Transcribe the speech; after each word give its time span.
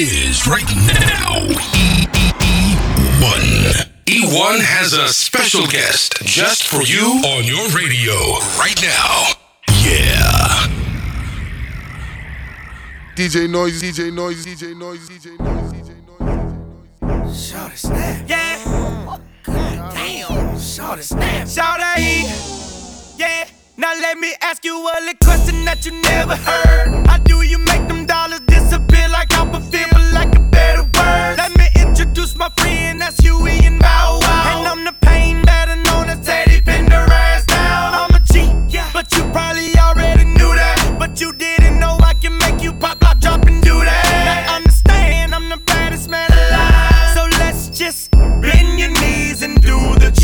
it 0.00 0.12
is 0.12 0.46
right 0.46 0.62
now. 0.86 1.40
E1. 3.18 3.90
E1 4.06 4.60
has 4.60 4.92
a 4.92 5.08
special 5.08 5.66
guest 5.66 6.22
just 6.22 6.68
for 6.68 6.82
you 6.82 7.20
on 7.26 7.42
your 7.42 7.66
radio 7.70 8.14
right 8.56 8.80
now. 8.80 9.32
Yeah. 9.82 10.68
DJ 13.16 13.50
Noise, 13.50 13.82
DJ 13.82 14.14
Noise, 14.14 14.46
DJ 14.46 14.76
Noise, 14.78 15.08
DJ 15.08 15.36
Noise, 15.40 15.72
DJ 15.72 15.96
Noise. 16.06 17.48
Shout 17.50 17.72
it 17.72 17.78
snap. 17.78 18.28
Yeah. 18.28 19.18
God 19.42 19.92
damn. 19.94 20.60
Shout 20.60 21.00
it 21.00 21.02
snap. 21.02 21.48
Shout 21.48 21.80
it. 21.98 23.18
Yeah. 23.18 23.48
Now 23.76 23.94
let 23.94 24.16
me 24.16 24.32
ask 24.42 24.64
you 24.64 24.76
a 24.78 25.00
little 25.00 25.14
question 25.24 25.64
that 25.64 25.84
you 25.84 26.00
never 26.02 26.36
heard. 26.36 27.06
How 27.08 27.18
do 27.18 27.42
you 27.42 27.58
introduce 32.28 32.36
my 32.36 32.62
friend, 32.62 33.00
that's 33.00 33.18
Huey 33.18 33.64
and 33.64 33.78
Bow 33.78 34.18
Wow. 34.20 34.58
And 34.58 34.68
I'm 34.68 34.84
the 34.84 34.94
pain 35.06 35.42
better 35.42 35.76
known 35.76 36.08
as 36.08 36.24
Teddy 36.24 36.60
Pendergrass 36.60 37.46
down. 37.46 37.94
I'm 37.94 38.14
a 38.14 38.20
G, 38.20 38.52
yeah. 38.68 38.90
but 38.92 39.10
you 39.16 39.22
probably 39.32 39.76
already 39.78 40.24
knew 40.24 40.54
that. 40.54 40.96
But 40.98 41.20
you 41.20 41.32
didn't 41.32 41.78
know 41.78 41.96
I 42.02 42.14
can 42.14 42.36
make 42.38 42.62
you 42.62 42.72
pop, 42.72 43.02
lock, 43.02 43.20
drop, 43.20 43.46
and 43.46 43.62
do 43.62 43.84
that. 43.84 44.46
Now 44.46 44.56
understand, 44.56 45.34
I'm 45.34 45.48
the 45.48 45.58
baddest 45.58 46.08
man 46.10 46.30
alive. 46.30 47.14
So 47.14 47.38
let's 47.38 47.68
just 47.68 48.10
bend 48.10 48.78
your 48.78 48.90
knees 49.00 49.42
and 49.42 49.60
do 49.60 49.78
the 49.98 50.17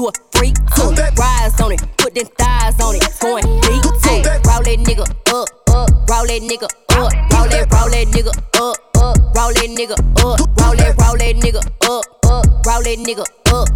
You 0.00 0.08
a 0.08 0.12
freak 0.32 0.56
too. 0.74 0.96
Rise 1.20 1.60
on 1.60 1.72
it, 1.72 1.84
put 1.98 2.14
them 2.14 2.24
thighs 2.38 2.80
on 2.80 2.94
it. 2.96 3.04
Going 3.20 3.44
deep 3.60 3.84
too. 4.00 4.24
Roll 4.48 4.64
that 4.64 4.80
nigga 4.80 5.04
up, 5.28 5.48
up. 5.68 5.90
Roll 6.08 6.24
that 6.24 6.40
nigga 6.40 6.64
up. 6.64 7.12
Roll 7.28 7.44
that, 7.52 7.68
roll 7.68 7.90
that 7.92 8.08
nigga 8.08 8.32
up, 8.56 8.80
up. 8.96 9.18
Roll 9.36 9.52
that 9.52 9.68
nigga 9.68 9.92
up. 9.92 10.40
Roll 10.56 10.74
that, 10.80 10.96
roll 10.96 11.18
that 11.20 11.36
nigga 11.36 11.60
up, 11.84 12.06
up. 12.24 12.46
Roll 12.64 12.80
that 12.80 12.96
nigga 12.96 13.28
up. 13.52 13.68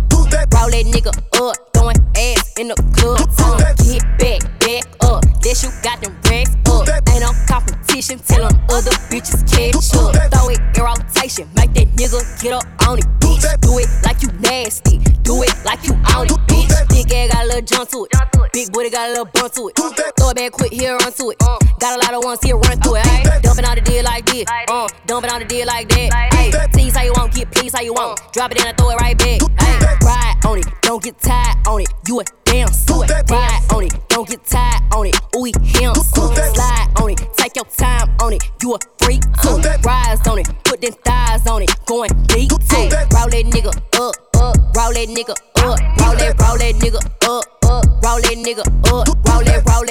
Roll 0.56 0.70
that 0.72 0.86
nigga 0.88 1.12
up. 1.42 1.56
Throwing 1.74 2.00
ass 2.16 2.58
in 2.58 2.68
the 2.68 2.76
club. 2.96 3.20
Uh, 3.38 3.74
get 3.84 4.00
back, 4.16 4.40
back 4.60 4.84
up. 5.04 5.20
That 5.44 5.60
you 5.60 5.68
got 5.82 6.00
them 6.00 6.16
racks 6.24 6.56
up. 6.72 6.88
Ain't 7.12 7.20
no 7.20 7.32
competition. 7.46 8.18
Tell 8.20 8.48
them 8.48 8.58
other 8.70 8.96
bitches 9.12 9.44
catch 9.44 9.76
up. 9.92 10.16
Throw 10.32 10.48
it 10.48 10.58
in 10.58 11.13
rotation. 11.38 11.54
Make 11.54 11.74
that 11.74 11.88
nigga 11.96 12.42
get 12.42 12.52
up 12.52 12.88
on 12.88 12.98
it, 12.98 13.04
bitch. 13.20 13.60
Do 13.60 13.78
it 13.78 13.88
like 14.04 14.22
you 14.22 14.28
nasty. 14.40 14.98
Do 15.22 15.42
it 15.42 15.54
like 15.64 15.84
you 15.84 15.94
on 16.14 16.26
it, 16.26 16.32
bitch. 16.48 16.88
Big 16.88 17.12
ass 17.12 17.32
got 17.32 17.44
a 17.44 17.46
little 17.46 17.62
jump 17.62 17.88
to 17.90 18.04
it. 18.04 18.52
Big 18.52 18.72
booty 18.72 18.90
got 18.90 19.08
a 19.08 19.10
little 19.10 19.24
bump 19.26 19.52
to 19.54 19.68
it. 19.68 19.76
Throw 19.76 20.30
it 20.30 20.36
back 20.36 20.52
quick, 20.52 20.72
here 20.72 20.96
run 20.96 21.12
to 21.12 21.30
it. 21.30 21.38
Got 21.38 21.96
a 21.96 22.00
lot 22.00 22.14
of 22.14 22.24
ones 22.24 22.40
here 22.42 22.56
run 22.56 22.80
through 22.80 22.96
it. 22.96 23.06
Ay, 23.06 23.40
dumping 23.42 23.64
on 23.64 23.76
the 23.76 23.82
deal 23.82 24.04
like 24.04 24.26
this. 24.26 24.44
Uh, 24.68 24.88
dumping 25.06 25.30
on 25.30 25.40
the 25.40 25.46
deal 25.46 25.66
like 25.66 25.88
that. 25.88 26.12
Hey, 26.34 26.50
tease 26.72 26.96
how 26.96 27.02
you 27.02 27.12
want, 27.16 27.34
get 27.34 27.50
please 27.50 27.74
how 27.74 27.82
you 27.82 27.92
want. 27.92 28.20
Drop 28.32 28.50
it 28.52 28.60
in 28.60 28.66
and 28.66 28.76
throw 28.76 28.90
it 28.90 29.00
right 29.00 29.18
back. 29.18 29.40
Hey, 29.60 29.78
ride 30.02 30.36
on 30.46 30.58
it, 30.58 30.66
don't 30.82 31.02
get 31.02 31.18
tired 31.18 31.66
on 31.66 31.80
it. 31.80 31.88
You 32.06 32.20
a 32.20 32.24
damn 32.44 32.68
sweat. 32.68 33.10
Ride 33.30 33.60
on 33.72 33.84
it, 33.84 33.94
don't 34.08 34.28
get 34.28 34.44
tired 34.44 34.82
on 34.94 35.06
it. 35.06 35.16
Ooh, 35.36 35.44
he 35.44 35.52
him. 35.78 35.94
Slide 35.94 36.83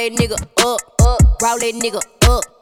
that, 0.09 0.19
nigga 0.19 0.41
up, 0.65 0.81
up. 1.01 1.41
Roll 1.41 1.59
that 1.59 1.73
nigga 1.75 2.01
up. 2.29 2.52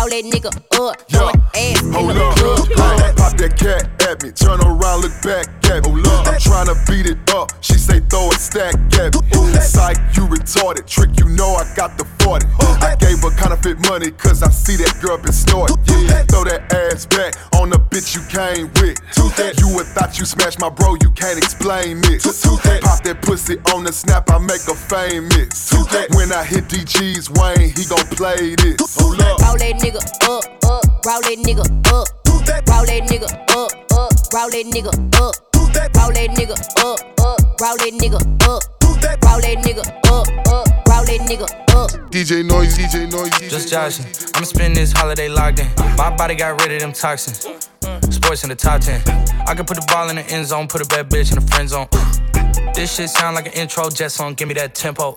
Roll 0.00 0.08
that 0.08 0.24
nigga 0.24 0.48
up. 0.80 0.96
Throwing 1.12 1.36
ass 1.52 1.84
Hold 1.92 2.16
the 2.16 2.24
up, 2.24 2.36
club. 2.40 2.64
pop, 2.72 3.16
pop 3.20 3.36
that 3.36 3.52
cat 3.52 3.84
at 4.08 4.22
me. 4.24 4.32
Turn 4.32 4.56
around, 4.64 5.04
look 5.04 5.12
back 5.20 5.44
at 5.68 5.84
me. 5.92 6.00
I'm 6.24 6.40
tryna 6.40 6.72
beat 6.88 7.04
it 7.04 7.20
up. 7.36 7.52
She 7.60 7.74
say 7.74 8.00
throw 8.08 8.32
a 8.32 8.34
stack 8.40 8.72
at 8.96 9.12
me. 9.12 9.60
Psych, 9.60 10.00
you 10.16 10.24
retarded. 10.24 10.86
Trick, 10.88 11.20
you 11.20 11.28
know 11.28 11.52
I 11.52 11.68
got 11.76 11.98
the 11.98 12.06
40. 12.24 12.46
I 12.80 12.96
gave 12.96 13.20
her 13.20 13.30
counterfeit 13.36 13.76
money 13.92 14.10
cause 14.12 14.42
I 14.42 14.48
see 14.48 14.76
that 14.76 14.96
girl 15.04 15.18
been 15.18 15.36
snorting. 15.36 15.76
Yeah, 15.84 16.24
throw 16.32 16.44
that 16.44 16.72
ass 16.72 17.04
back 17.04 17.36
on 17.60 17.68
the 17.68 17.76
bitch 17.76 18.16
you 18.16 18.24
came 18.32 18.72
with. 18.80 18.96
You 19.60 19.68
would 19.76 19.86
thought 19.86 20.18
you 20.18 20.24
smashed 20.24 20.60
my 20.60 20.70
bro, 20.70 20.96
you 21.02 21.10
can't 21.12 21.36
explain 21.36 22.00
this. 22.00 22.24
Pop 22.24 23.04
that 23.04 23.20
pussy 23.20 23.58
on 23.74 23.84
the 23.84 23.92
snap, 23.92 24.30
I 24.30 24.38
make 24.38 24.62
her 24.64 24.74
famous. 24.74 25.68
When 26.16 26.32
I 26.32 26.44
hit 26.44 26.64
DG's 26.68 27.28
Wayne, 27.30 27.68
he 27.76 27.84
gon' 27.84 28.06
play 28.16 28.54
this. 28.56 28.96
Hold 28.96 29.20
up. 29.20 29.40
Roll 29.40 29.58
that 29.58 29.74
nigga 29.82 29.89
up, 29.96 30.46
up. 30.64 31.06
Roll 31.06 31.20
that 31.20 31.38
nigga 31.42 31.64
up. 31.92 32.08
Roll 32.68 32.86
that 32.86 33.02
nigga 33.08 33.24
up, 33.24 33.70
up. 33.92 34.12
Roll 34.32 34.50
that 34.50 34.66
nigga 34.66 34.88
up. 35.20 35.34
Roll 35.96 36.12
that 36.12 36.30
nigga 36.30 36.52
up, 36.80 37.20
up. 37.20 37.60
Roll 37.60 37.76
that 37.76 37.92
nigga 37.98 38.20
up. 38.46 38.62
Roll 39.24 39.40
that 39.40 39.58
nigga 39.64 39.80
up, 39.80 40.26
up. 40.48 40.88
Roll 40.88 41.04
that 41.04 41.20
nigga 41.28 41.44
up. 41.74 41.90
DJ 42.10 42.44
Noise, 42.44 42.76
DJ 42.76 43.10
Noise, 43.10 43.30
DJ 43.30 43.50
Just 43.50 43.72
Noise. 43.72 43.98
joshing. 43.98 44.06
I'ma 44.34 44.44
spend 44.44 44.76
this 44.76 44.92
holiday 44.92 45.28
locked 45.28 45.60
in. 45.60 45.68
My 45.96 46.14
body 46.14 46.34
got 46.34 46.60
rid 46.60 46.72
of 46.72 46.80
them 46.80 46.92
toxins. 46.92 47.46
Sports 48.14 48.42
in 48.42 48.50
the 48.50 48.56
top 48.56 48.80
10. 48.80 49.02
I 49.46 49.54
can 49.54 49.64
put 49.64 49.76
the 49.76 49.86
ball 49.88 50.08
in 50.10 50.16
the 50.16 50.26
end 50.30 50.46
zone, 50.46 50.68
put 50.68 50.80
a 50.80 50.86
bad 50.86 51.08
bitch 51.08 51.32
in 51.32 51.40
the 51.40 51.46
friend 51.50 51.68
zone. 51.68 51.88
This 52.74 52.94
shit 52.96 53.10
sound 53.10 53.36
like 53.36 53.46
an 53.46 53.52
intro 53.52 53.88
jet 53.90 54.10
song, 54.10 54.34
give 54.34 54.48
me 54.48 54.54
that 54.54 54.74
tempo. 54.74 55.16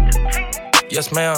Yes, 0.91 1.09
ma'am. 1.13 1.37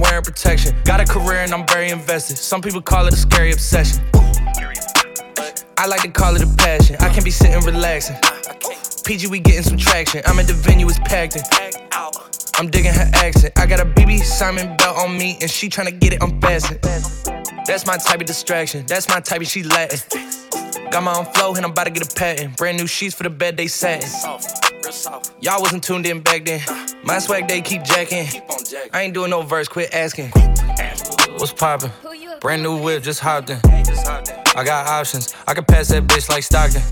wearing 0.00 0.22
protection. 0.22 0.74
Got 0.84 1.00
a 1.00 1.04
career 1.04 1.40
and 1.40 1.52
I'm 1.52 1.66
very 1.66 1.90
invested. 1.90 2.38
Some 2.38 2.60
people 2.60 2.80
call 2.80 3.06
it 3.06 3.12
a 3.12 3.16
scary 3.16 3.52
obsession. 3.52 4.02
I 5.78 5.86
like 5.86 6.02
to 6.02 6.10
call 6.10 6.34
it 6.36 6.42
a 6.42 6.56
passion. 6.56 6.96
I 7.00 7.08
can 7.12 7.22
be 7.22 7.30
sitting 7.30 7.60
relaxing. 7.60 8.16
PG, 9.04 9.28
we 9.28 9.38
getting 9.38 9.62
some 9.62 9.76
traction. 9.76 10.22
I'm 10.26 10.38
at 10.38 10.46
the 10.46 10.54
venue, 10.54 10.88
it's 10.88 10.98
packed 10.98 11.36
in. 11.36 11.42
I'm 12.58 12.70
digging 12.70 12.92
her 12.92 13.10
accent. 13.14 13.52
I 13.56 13.66
got 13.66 13.80
a 13.80 13.84
BB 13.84 14.22
Simon 14.22 14.76
belt 14.78 14.96
on 14.96 15.16
me, 15.16 15.36
and 15.40 15.50
she 15.50 15.68
tryna 15.68 16.00
get 16.00 16.14
it 16.14 16.22
unfastened. 16.22 16.80
That's 17.66 17.86
my 17.86 17.98
type 17.98 18.20
of 18.20 18.26
distraction. 18.26 18.86
That's 18.86 19.08
my 19.08 19.20
type 19.20 19.42
of 19.42 19.46
she 19.46 19.62
Latin. 19.62 20.00
Got 20.90 21.02
my 21.02 21.14
own 21.14 21.26
flow, 21.26 21.54
and 21.54 21.64
I'm 21.64 21.72
about 21.72 21.84
to 21.84 21.90
get 21.90 22.10
a 22.10 22.16
patent. 22.16 22.56
Brand 22.56 22.78
new 22.78 22.86
sheets 22.86 23.14
for 23.14 23.24
the 23.24 23.30
bed, 23.30 23.56
they 23.56 23.66
satin. 23.66 24.65
Y'all 25.40 25.60
wasn't 25.60 25.82
tuned 25.82 26.06
in 26.06 26.20
back 26.20 26.44
then. 26.44 26.60
Uh. 26.68 26.86
My 27.02 27.18
swag, 27.18 27.48
they 27.48 27.60
keep 27.60 27.82
jacking. 27.82 28.28
I 28.92 29.02
ain't 29.02 29.14
doing 29.14 29.30
no 29.30 29.42
verse, 29.42 29.66
quit 29.66 29.92
asking. 29.92 30.30
What's 31.38 31.52
poppin'? 31.52 31.90
Brand 32.40 32.62
new 32.62 32.80
whip, 32.80 33.02
just 33.02 33.18
hopped 33.18 33.50
in. 33.50 33.58
I 33.64 34.62
got 34.64 34.86
options. 34.86 35.34
I 35.46 35.54
can 35.54 35.64
pass 35.64 35.88
that 35.88 36.04
bitch 36.04 36.28
like 36.28 36.44
Stockton. 36.44 36.82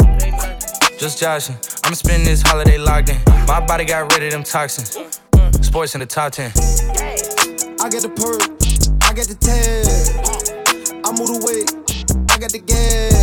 Just 0.99 1.20
joshing. 1.20 1.56
I'ma 1.85 1.94
spend 1.94 2.26
this 2.26 2.43
holiday 2.43 2.79
locked 2.79 3.11
in. 3.11 3.20
My 3.46 3.64
body 3.64 3.85
got 3.85 4.12
rid 4.12 4.25
of 4.25 4.32
them 4.32 4.43
toxins. 4.43 5.20
Sports 5.64 5.94
in 5.94 6.00
the 6.00 6.06
top 6.06 6.32
10. 6.32 6.50
I 6.50 7.88
got 7.90 8.02
the 8.02 8.08
perk, 8.08 8.43
I 9.08 9.14
got 9.14 9.29
the 9.29 9.37
tan. 9.38 9.85
I 11.05 11.11
move 11.12 11.29
the 11.29 11.38
weight, 11.47 11.70
I 12.31 12.38
got 12.38 12.50
the 12.50 12.58
gas. 12.58 13.13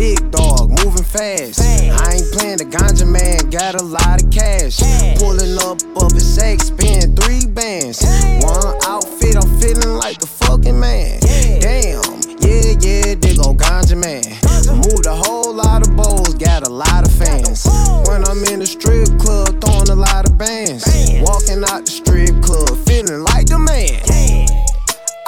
Big 0.00 0.30
dog, 0.30 0.70
moving 0.82 1.04
fast. 1.04 1.60
I 1.60 2.16
ain't 2.16 2.32
playing 2.32 2.56
the 2.56 2.64
ganja 2.64 3.04
man, 3.04 3.50
got 3.50 3.74
a 3.74 3.84
lot 3.84 4.24
of 4.24 4.30
cash. 4.32 4.80
Pulling 5.20 5.60
up 5.60 5.76
of 6.00 6.12
his 6.12 6.24
sex, 6.24 6.68
spend 6.72 7.20
three 7.20 7.44
bands. 7.44 8.00
One 8.40 8.80
outfit, 8.88 9.36
I'm 9.36 9.60
feeling 9.60 10.00
like 10.00 10.16
the 10.16 10.26
fucking 10.26 10.80
man. 10.80 11.20
Damn, 11.60 12.00
yeah, 12.40 12.80
yeah, 12.80 13.12
they 13.12 13.36
go 13.36 13.52
ganja 13.52 14.00
man. 14.00 14.24
Moved 14.72 15.04
a 15.04 15.12
whole 15.12 15.52
lot 15.52 15.86
of 15.86 15.94
bowls, 15.94 16.32
got 16.32 16.66
a 16.66 16.72
lot 16.72 17.04
of 17.04 17.12
fans. 17.12 17.68
When 18.08 18.24
I'm 18.24 18.42
in 18.48 18.60
the 18.60 18.66
strip 18.66 19.12
club, 19.20 19.60
throwing 19.60 19.90
a 19.90 20.00
lot 20.00 20.24
of 20.24 20.38
bands. 20.38 20.88
Walking 21.20 21.60
out 21.68 21.84
the 21.84 21.92
strip 21.92 22.40
club, 22.40 22.72
feeling 22.88 23.20
like 23.20 23.52
the 23.52 23.58
man. 23.60 24.00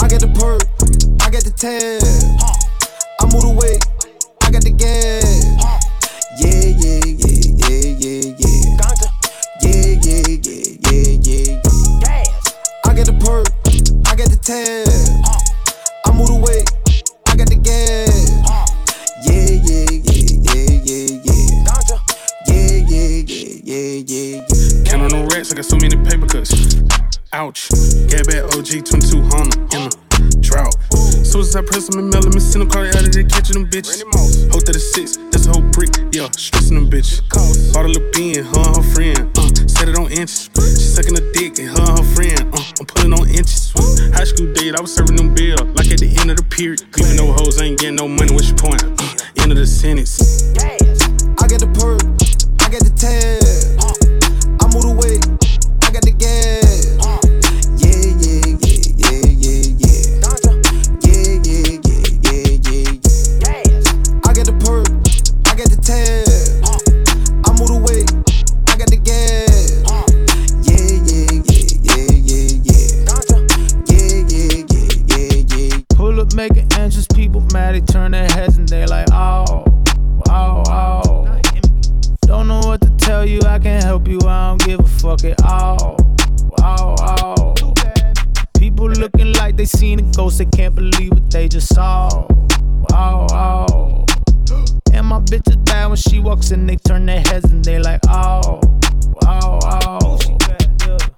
I 0.01 0.09
get 0.09 0.25
the 0.25 0.33
perk, 0.33 0.65
I 1.21 1.29
get 1.29 1.45
the 1.45 1.53
tan. 1.53 2.02
Ouch. 27.35 27.71
Gab 28.13 28.29
at 28.29 28.45
OG 28.53 28.85
22 28.85 29.23
Honda 29.33 29.57
in 29.73 29.89
a 29.89 29.91
drought. 30.45 30.77
Soon 31.25 31.41
as 31.41 31.57
I 31.57 31.63
press 31.63 31.89
them 31.89 32.01
and 32.01 32.13
mail 32.13 32.21
them 32.21 32.33
and 32.33 32.43
send 32.43 32.61
them 32.61 32.69
car 32.69 32.85
out 32.85 33.01
of 33.01 33.11
there 33.11 33.25
catching 33.25 33.57
them 33.57 33.71
bitches. 33.71 34.05
Whole 34.53 34.61
36, 34.61 35.17
that's 35.33 35.47
a 35.47 35.53
whole 35.53 35.65
brick, 35.73 35.97
yeah, 36.13 36.29
stressing 36.37 36.77
them 36.77 36.91
bitches. 36.91 37.25
Bought 37.73 37.87
a 37.87 37.89
little 37.89 38.05
bean, 38.13 38.45
her 38.45 38.53
and 38.53 38.77
her 38.77 38.85
friend, 38.93 39.39
uh, 39.39 39.49
set 39.65 39.89
it 39.89 39.97
on 39.97 40.13
inches. 40.13 40.51
She 40.61 40.85
sucking 40.93 41.17
a 41.17 41.25
dick 41.33 41.57
and 41.57 41.73
her 41.73 41.81
and 41.81 42.05
her 42.05 42.09
friend, 42.13 42.53
uh, 42.53 42.61
I'm 42.79 42.85
pulling 42.85 43.15
on 43.17 43.25
inches. 43.33 43.73
High 44.13 44.29
school 44.29 44.53
date, 44.53 44.77
I 44.77 44.83
was 44.83 44.95
serving 44.95 45.17
them 45.17 45.33
bill, 45.33 45.57
like 45.73 45.89
at 45.89 46.05
the 46.05 46.13
end 46.21 46.29
of 46.29 46.37
the 46.37 46.45
period. 46.53 46.85
Even 47.01 47.17
though 47.17 47.33
hoes 47.33 47.57
ain't 47.63 47.81
getting 47.81 47.97
no 47.97 48.09
money, 48.09 48.29
what's 48.29 48.53
your 48.53 48.61
point? 48.61 48.85
Uh, 48.85 49.41
end 49.41 49.53
of 49.53 49.57
the 49.57 49.67
sentence. 49.67 50.53
I 51.41 51.49
get 51.49 51.65
the 51.65 51.73
perk, 51.81 52.05
I 52.61 52.69
get 52.69 52.85
the 52.85 52.93
tan. 52.93 53.41
I 54.61 54.69
move 54.69 54.85
the 54.85 55.32
they 77.73 77.81
turn 77.81 78.13
their 78.13 78.29
heads 78.29 78.57
and 78.59 78.69
they 78.69 78.87
like, 78.87 79.07
oh, 79.13 79.65
oh, 80.29 80.63
oh. 80.69 81.41
Don't 82.27 82.49
know 82.49 82.61
what 82.61 82.81
to 82.83 82.91
tell 82.99 83.27
you, 83.27 83.41
I 83.47 83.59
can't 83.59 83.83
help 83.83 84.07
you, 84.07 84.19
I 84.27 84.49
don't 84.49 84.65
give 84.65 84.81
a 84.81 84.87
fuck 84.87 85.25
at 85.25 85.43
all. 85.43 85.97
Oh, 86.61 86.95
oh. 87.01 87.55
People 88.59 88.89
looking 88.89 89.33
like 89.35 89.57
they 89.57 89.65
seen 89.65 90.01
a 90.01 90.03
ghost, 90.13 90.39
they 90.39 90.45
can't 90.45 90.75
believe 90.75 91.11
what 91.13 91.31
they 91.31 91.49
just 91.49 91.75
saw. 91.75 92.09
Oh, 92.93 93.27
oh. 93.31 94.07
And 94.93 95.07
my 95.07 95.21
bitch 95.21 95.49
is 95.49 95.57
bad 95.57 95.87
when 95.87 95.97
she 95.97 96.21
walks 96.21 96.51
in, 96.51 96.67
they 96.67 96.77
turn 96.77 97.07
their 97.07 97.21
heads 97.21 97.51
and 97.51 97.65
they 97.65 97.79
like, 97.79 98.01
oh, 98.09 98.61
oh, 99.25 99.59
oh. 99.63 100.19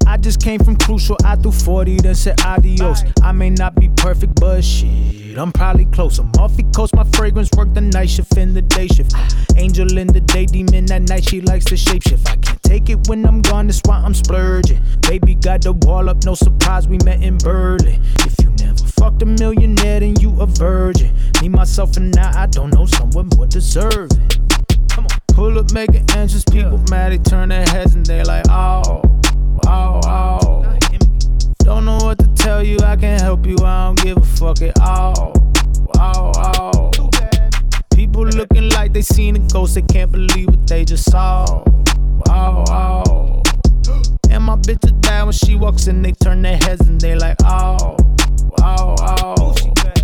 I 0.06 0.16
just 0.16 0.40
came 0.40 0.60
from 0.60 0.76
crucial, 0.76 1.16
I 1.24 1.34
threw 1.34 1.50
40, 1.50 1.96
then 1.96 2.14
said 2.14 2.40
adios. 2.44 3.02
I 3.22 3.32
may 3.32 3.50
not 3.50 3.74
be 3.74 3.90
perfect, 3.96 4.40
but 4.40 4.62
shit, 4.62 5.23
I'm 5.38 5.52
probably 5.52 5.86
close. 5.86 6.18
I'm 6.18 6.30
off 6.38 6.56
the 6.56 6.62
coast, 6.74 6.94
my 6.94 7.04
fragrance 7.04 7.50
work 7.56 7.72
the 7.74 7.80
night 7.80 8.10
shift 8.10 8.36
in 8.36 8.54
the 8.54 8.62
day 8.62 8.86
shift. 8.86 9.14
Angel 9.56 9.98
in 9.98 10.06
the 10.06 10.20
day, 10.20 10.46
demon 10.46 10.90
at 10.92 11.02
night, 11.02 11.24
she 11.24 11.40
likes 11.40 11.64
to 11.66 11.74
shapeshift. 11.74 12.28
I 12.28 12.36
can't 12.36 12.62
take 12.62 12.88
it 12.88 13.08
when 13.08 13.24
I'm 13.26 13.42
gone, 13.42 13.66
that's 13.66 13.80
why 13.84 13.96
I'm 13.96 14.14
splurging. 14.14 14.80
Baby 15.08 15.34
got 15.34 15.62
the 15.62 15.72
wall 15.72 16.08
up, 16.08 16.24
no 16.24 16.34
surprise, 16.34 16.86
we 16.86 16.98
met 17.04 17.22
in 17.22 17.38
Berlin. 17.38 18.00
If 18.20 18.34
you 18.42 18.50
never 18.64 18.84
fucked 18.84 19.22
a 19.22 19.26
millionaire, 19.26 20.00
then 20.00 20.16
you 20.20 20.40
a 20.40 20.46
virgin. 20.46 21.14
Me, 21.40 21.48
myself, 21.48 21.96
and 21.96 22.16
I, 22.16 22.42
I 22.42 22.46
don't 22.46 22.72
know 22.72 22.86
someone 22.86 23.28
more 23.36 23.46
deserving. 23.46 24.28
Come 24.88 25.06
on. 25.06 25.18
Pull 25.28 25.58
up, 25.58 25.72
make 25.72 25.90
making 25.90 26.10
entrance, 26.16 26.44
people 26.44 26.78
mad, 26.90 27.12
they 27.12 27.18
turn 27.18 27.48
their 27.48 27.66
heads 27.66 27.94
and 27.94 28.06
they 28.06 28.22
like, 28.22 28.44
oh, 28.48 29.02
oh, 29.66 30.00
oh. 30.04 30.78
Don't 31.64 31.86
know 31.86 31.96
what 31.96 32.23
tell 32.44 32.62
you, 32.62 32.76
I 32.84 32.94
can't 32.94 33.22
help 33.22 33.46
you, 33.46 33.56
I 33.64 33.86
don't 33.86 34.02
give 34.02 34.18
a 34.18 34.20
fuck 34.20 34.60
at 34.60 34.78
all. 34.78 35.32
Oh, 35.98 36.32
oh. 36.36 36.90
People 37.94 38.26
looking 38.26 38.68
like 38.68 38.92
they 38.92 39.00
seen 39.00 39.36
a 39.36 39.38
ghost, 39.50 39.74
they 39.76 39.82
can't 39.82 40.12
believe 40.12 40.48
what 40.48 40.66
they 40.66 40.84
just 40.84 41.10
saw. 41.10 41.64
Oh, 42.28 42.64
oh. 42.68 43.42
And 44.28 44.44
my 44.44 44.56
bitch 44.56 44.84
is 44.84 44.92
bad 44.92 45.22
when 45.22 45.32
she 45.32 45.56
walks 45.56 45.86
in, 45.86 46.02
they 46.02 46.12
turn 46.12 46.42
their 46.42 46.58
heads 46.58 46.82
and 46.86 47.00
they 47.00 47.14
like, 47.14 47.36
oh, 47.44 47.96
oh, 48.60 48.94
oh. 49.00 50.03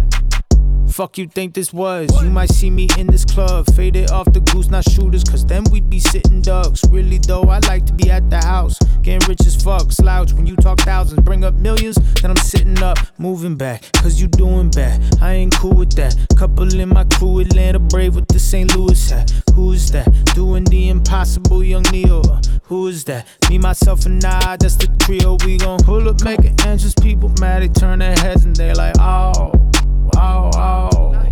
Fuck 0.91 1.19
you 1.19 1.29
think 1.29 1.55
this 1.55 1.73
was? 1.73 2.11
You 2.23 2.31
might 2.31 2.51
see 2.51 2.69
me 2.69 2.89
in 2.99 3.07
this 3.07 3.25
club, 3.25 3.67
faded 3.75 4.11
off 4.11 4.33
the 4.33 4.41
goose, 4.41 4.69
not 4.69 4.85
shooters, 4.85 5.23
cause 5.23 5.47
then 5.47 5.63
we'd 5.71 5.89
be 5.89 6.01
sitting 6.01 6.43
ducks. 6.43 6.85
Really 6.91 7.19
though, 7.19 7.45
I 7.45 7.61
like 7.61 7.87
to 7.87 7.93
be 7.93 8.11
at 8.11 8.29
the 8.29 8.39
house, 8.39 8.77
getting 9.03 9.27
rich 9.29 9.41
as 9.47 9.55
fuck. 9.63 9.93
Slouch 9.93 10.33
when 10.33 10.47
you 10.47 10.57
talk 10.57 10.81
thousands, 10.81 11.21
bring 11.23 11.45
up 11.45 11.55
millions, 11.55 11.97
then 12.21 12.31
I'm 12.31 12.37
sitting 12.37 12.83
up, 12.83 12.99
moving 13.19 13.57
back, 13.57 13.85
cause 13.95 14.21
you 14.21 14.27
doing 14.27 14.71
bad. 14.71 15.01
I 15.23 15.35
ain't 15.35 15.55
cool 15.55 15.75
with 15.75 15.93
that. 15.93 16.17
Couple 16.37 16.75
in 16.79 16.89
my 16.89 17.05
crew, 17.05 17.39
Atlanta 17.39 17.79
Brave 17.79 18.17
with 18.17 18.27
the 18.29 18.39
St. 18.39 18.77
Louis 18.77 19.11
hat. 19.11 19.33
Who 19.55 19.73
is 19.73 19.91
that? 19.93 20.07
Doing 20.35 20.65
the 20.65 20.89
impossible, 20.89 21.63
young 21.63 21.85
Neo. 21.93 22.23
Who 22.65 22.89
is 22.89 23.05
that? 23.05 23.27
Me, 23.49 23.59
myself, 23.59 24.07
and 24.07 24.25
I, 24.25 24.57
that's 24.57 24.77
the 24.77 24.89
trio. 24.99 25.37
We 25.45 25.57
gon' 25.57 25.81
pull 25.81 26.09
up, 26.09 26.23
make 26.23 26.41
an 26.41 26.61
entrance, 26.67 26.95
people 26.95 27.29
mad, 27.41 27.63
they 27.63 27.69
turn 27.69 28.01
their 28.01 28.17
heads 28.17 28.45
and 28.45 28.57
they 28.57 28.75
like, 28.75 28.95
oh 28.99 29.70
oh, 30.17 30.51
oh. 30.55 31.29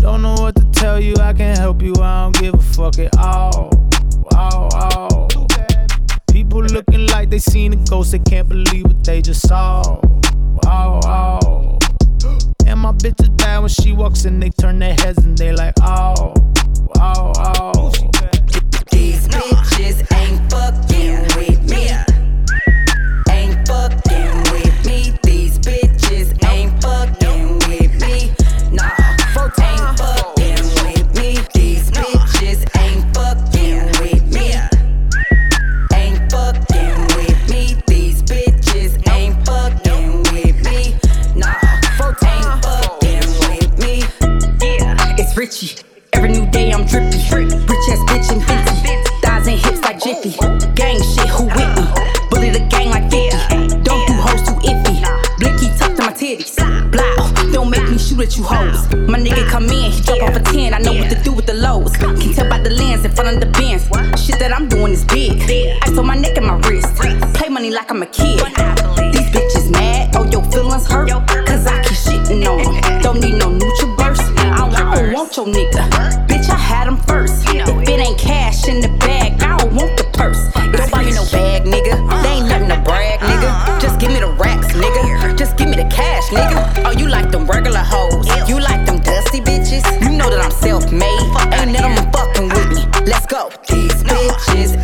Don't 0.00 0.22
know 0.22 0.34
what 0.34 0.54
to 0.56 0.64
tell 0.72 1.00
you, 1.00 1.14
I 1.16 1.32
can't 1.32 1.58
help 1.58 1.82
you, 1.82 1.94
I 2.00 2.24
don't 2.24 2.38
give 2.40 2.54
a 2.54 2.62
fuck 2.62 2.98
at 2.98 3.16
all. 3.18 3.70
Oh, 4.32 4.68
oh. 4.72 5.28
People 6.30 6.62
looking 6.62 7.06
like 7.08 7.30
they 7.30 7.38
seen 7.38 7.72
a 7.72 7.76
ghost, 7.88 8.12
they 8.12 8.18
can't 8.18 8.48
believe 8.48 8.84
what 8.84 9.02
they 9.04 9.22
just 9.22 9.46
saw. 9.46 9.82
Oh, 10.66 11.00
oh. 11.04 11.78
And 12.66 12.80
my 12.80 12.92
bitch 12.92 13.20
is 13.22 13.28
bad 13.30 13.60
when 13.60 13.68
she 13.68 13.92
walks 13.92 14.24
in, 14.24 14.40
they 14.40 14.50
turn 14.50 14.78
their 14.78 14.94
heads 14.94 15.18
and 15.24 15.36
they 15.36 15.52
like, 15.52 15.74
oh, 15.82 16.34
oh, 16.98 17.32
oh. 17.36 17.90
These 18.90 19.28
bitches 19.28 20.06
ain't 20.12 20.50
fucking 20.50 21.22
with 21.36 21.70
me. 21.70 22.15
These 93.64 94.04
bitches 94.04 94.75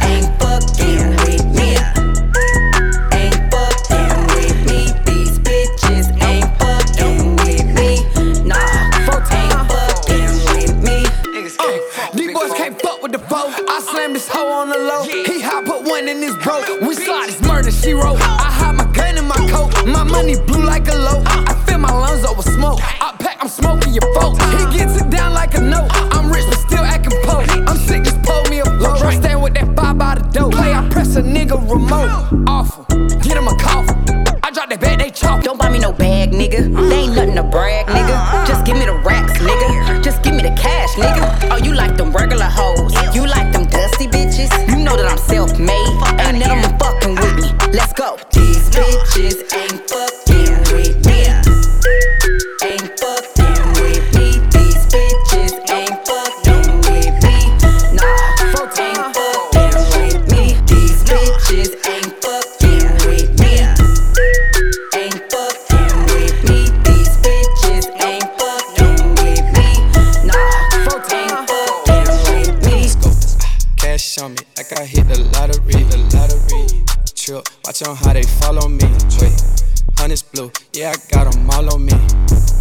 yeah, 80.83 80.91
I 80.91 81.15
got 81.15 81.31
them 81.31 81.49
all 81.49 81.75
on 81.75 81.85
me. 81.85 81.93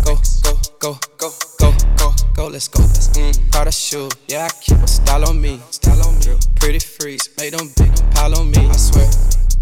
Go, 0.05 0.13
go, 0.43 0.53
go, 0.77 0.99
go, 1.17 1.31
go, 1.57 1.73
go, 1.97 2.13
go, 2.35 2.47
let's 2.47 2.67
go. 2.67 2.83
Mm, 3.17 3.51
Prada 3.51 3.71
shoe, 3.71 4.09
yeah, 4.27 4.45
I 4.45 4.49
keep 4.61 4.77
a 4.77 4.87
style 4.87 5.27
on 5.27 5.41
me. 5.41 5.59
Style 5.71 6.05
on 6.07 6.19
me. 6.19 6.37
Pretty 6.59 6.77
freaks, 6.77 7.29
make 7.39 7.57
them 7.57 7.67
big 7.77 7.89
pile 8.13 8.37
on 8.37 8.51
me. 8.51 8.69
I 8.69 8.77
swear. 8.77 9.09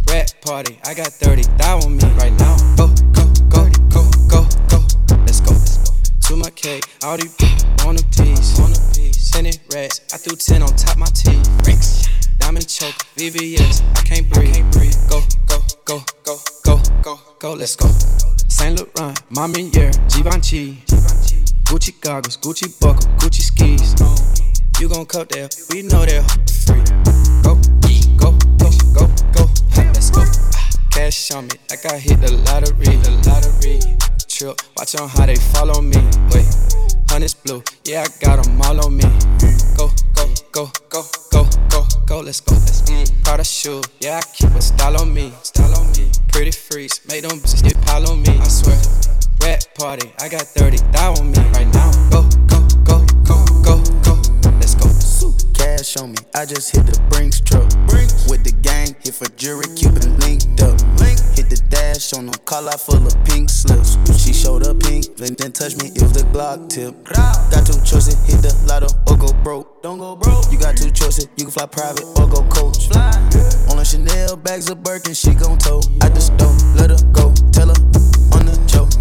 Rat 0.09 0.35
party, 0.41 0.77
I 0.83 0.93
got 0.93 1.07
30 1.07 1.43
thou 1.57 1.79
on 1.79 1.95
me 1.95 2.03
right 2.19 2.33
now. 2.33 2.57
Go, 2.75 2.87
go, 3.15 3.23
go, 3.47 3.63
go, 3.87 4.03
go, 4.27 4.43
go, 4.67 4.81
let's 5.23 5.39
go. 5.39 5.55
To 6.27 6.35
my 6.35 6.49
cake, 6.49 6.83
all 7.05 7.15
these 7.15 7.33
on 7.85 7.95
the 7.95 8.03
tees. 8.11 8.59
On 8.59 8.71
the 8.71 8.79
piece. 8.93 9.31
Send 9.31 9.47
it 9.47 9.59
rats, 9.73 10.01
I 10.13 10.17
threw 10.17 10.35
10 10.35 10.63
on 10.63 10.75
top 10.75 10.97
my 10.97 11.07
teeth. 11.15 11.47
Diamond 12.39 12.67
choke, 12.67 13.05
VVS, 13.15 13.83
I 13.95 14.01
can't 14.03 14.29
breathe. 14.29 14.67
Go, 15.09 15.21
go, 15.47 15.61
go, 15.85 16.03
go, 16.25 16.35
go, 16.65 16.81
go, 17.01 17.19
go, 17.39 17.53
let's 17.53 17.77
go. 17.77 17.87
Saint 18.59 18.77
Laurent, 18.77 19.13
Mamier, 19.31 19.89
Givenchy. 20.09 20.83
Gucci 21.63 21.93
goggles, 22.01 22.35
Gucci 22.35 22.67
buckle, 22.81 23.09
Gucci 23.17 23.41
skis. 23.41 23.95
You 24.81 24.89
gon' 24.89 25.05
cut 25.05 25.29
there, 25.29 25.47
we 25.71 25.83
know 25.83 26.05
they're 26.05 26.21
free. 26.65 26.83
Go, 27.41 27.55
go, 28.17 28.35
go, 28.57 28.69
go, 28.93 29.07
go, 29.31 29.49
let's 29.77 30.09
go. 30.11 30.25
Cash 30.91 31.31
on 31.31 31.47
me, 31.47 31.55
like 31.69 31.85
I 31.85 31.97
hit 31.99 32.19
the 32.19 32.33
lottery, 32.51 32.97
the 32.99 33.11
lottery. 33.25 33.79
Trip, 34.27 34.59
watch 34.75 34.93
on 34.99 35.07
how 35.07 35.25
they 35.25 35.35
follow 35.35 35.79
me. 35.81 35.95
Wait, 36.33 36.45
honey's 37.07 37.35
blue, 37.35 37.63
yeah, 37.85 38.03
I 38.03 38.25
got 38.25 38.43
them 38.43 38.61
all 38.61 38.85
on 38.85 38.97
me. 38.97 39.05
Go, 39.77 39.87
go, 40.13 40.27
go, 40.51 40.69
go, 40.89 41.03
go, 41.31 41.47
go, 41.69 41.87
go, 42.05 42.19
let's 42.19 42.41
go. 42.41 42.55
Let's 42.55 42.81
mm, 42.81 43.23
Prada 43.23 43.45
shoe, 43.45 43.81
yeah, 44.01 44.19
I 44.19 44.21
keep 44.35 44.49
a 44.49 44.61
style 44.61 44.99
on 44.99 45.13
me. 45.13 45.31
Style 45.43 45.79
on 45.79 45.91
me. 45.93 46.11
Pretty 46.31 46.51
freaks, 46.51 47.05
make 47.07 47.23
them 47.23 47.39
bitches 47.39 47.63
get 47.63 47.79
pile 47.85 48.09
on 48.09 48.21
me. 48.21 48.29
I 48.29 48.47
swear. 48.47 48.77
Rat 49.41 49.67
party, 49.75 50.11
I 50.19 50.29
got 50.29 50.41
30 50.41 50.77
thou 50.91 51.13
on 51.13 51.31
me 51.31 51.39
right 51.53 51.67
now. 51.73 51.91
Go, 52.09 52.23
go, 52.47 52.65
go, 52.83 53.05
go, 53.25 53.45
go, 53.63 53.81
go, 54.03 54.49
let's 54.59 54.75
go. 54.75 54.87
Cash 55.53 55.97
on 55.97 56.11
me, 56.11 56.17
I 56.35 56.45
just 56.45 56.71
hit 56.75 56.85
the 56.85 56.99
Brinks 57.09 57.41
truck. 57.41 57.67
With 58.29 58.43
the 58.43 58.53
gang, 58.61 58.95
hit 59.03 59.15
for 59.15 59.25
jury, 59.35 59.65
Cuban 59.75 60.17
linked 60.19 60.61
up. 60.61 60.79
Hit 61.35 61.49
the 61.49 61.61
dash 61.69 62.13
on 62.13 62.27
them, 62.27 62.35
call 62.45 62.69
out 62.69 62.79
full 62.79 63.05
of 63.05 63.15
pink 63.25 63.49
slips. 63.49 63.97
Up 64.99 65.15
then 65.15 65.51
touch 65.53 65.77
me, 65.77 65.87
it 65.95 66.01
was 66.01 66.11
the 66.11 66.27
Glock 66.35 66.67
tip. 66.67 66.91
Got 67.05 67.65
two 67.65 67.79
choices, 67.87 68.19
hit 68.27 68.41
the 68.41 68.51
lotto 68.67 68.87
or 69.07 69.15
go 69.15 69.31
broke. 69.43 69.81
Don't 69.81 69.97
go 69.97 70.15
broke. 70.15 70.51
You 70.51 70.59
got 70.59 70.75
two 70.75 70.91
choices, 70.91 71.29
you 71.37 71.45
can 71.45 71.51
fly 71.51 71.67
private 71.67 72.03
or 72.19 72.27
go 72.27 72.43
coach. 72.49 72.91
On 73.71 73.77
the 73.77 73.85
Chanel 73.85 74.35
bags 74.35 74.69
of 74.69 74.83
Birkin, 74.83 75.13
she 75.13 75.33
gon' 75.33 75.57
tow. 75.57 75.79
At 76.01 76.13
the 76.15 76.19
store, 76.19 76.51
let 76.75 76.89
her 76.91 76.99
go, 77.13 77.31
tell 77.55 77.71
her 77.71 77.79
on 78.35 78.43
the 78.43 78.55
choke. 78.67 78.91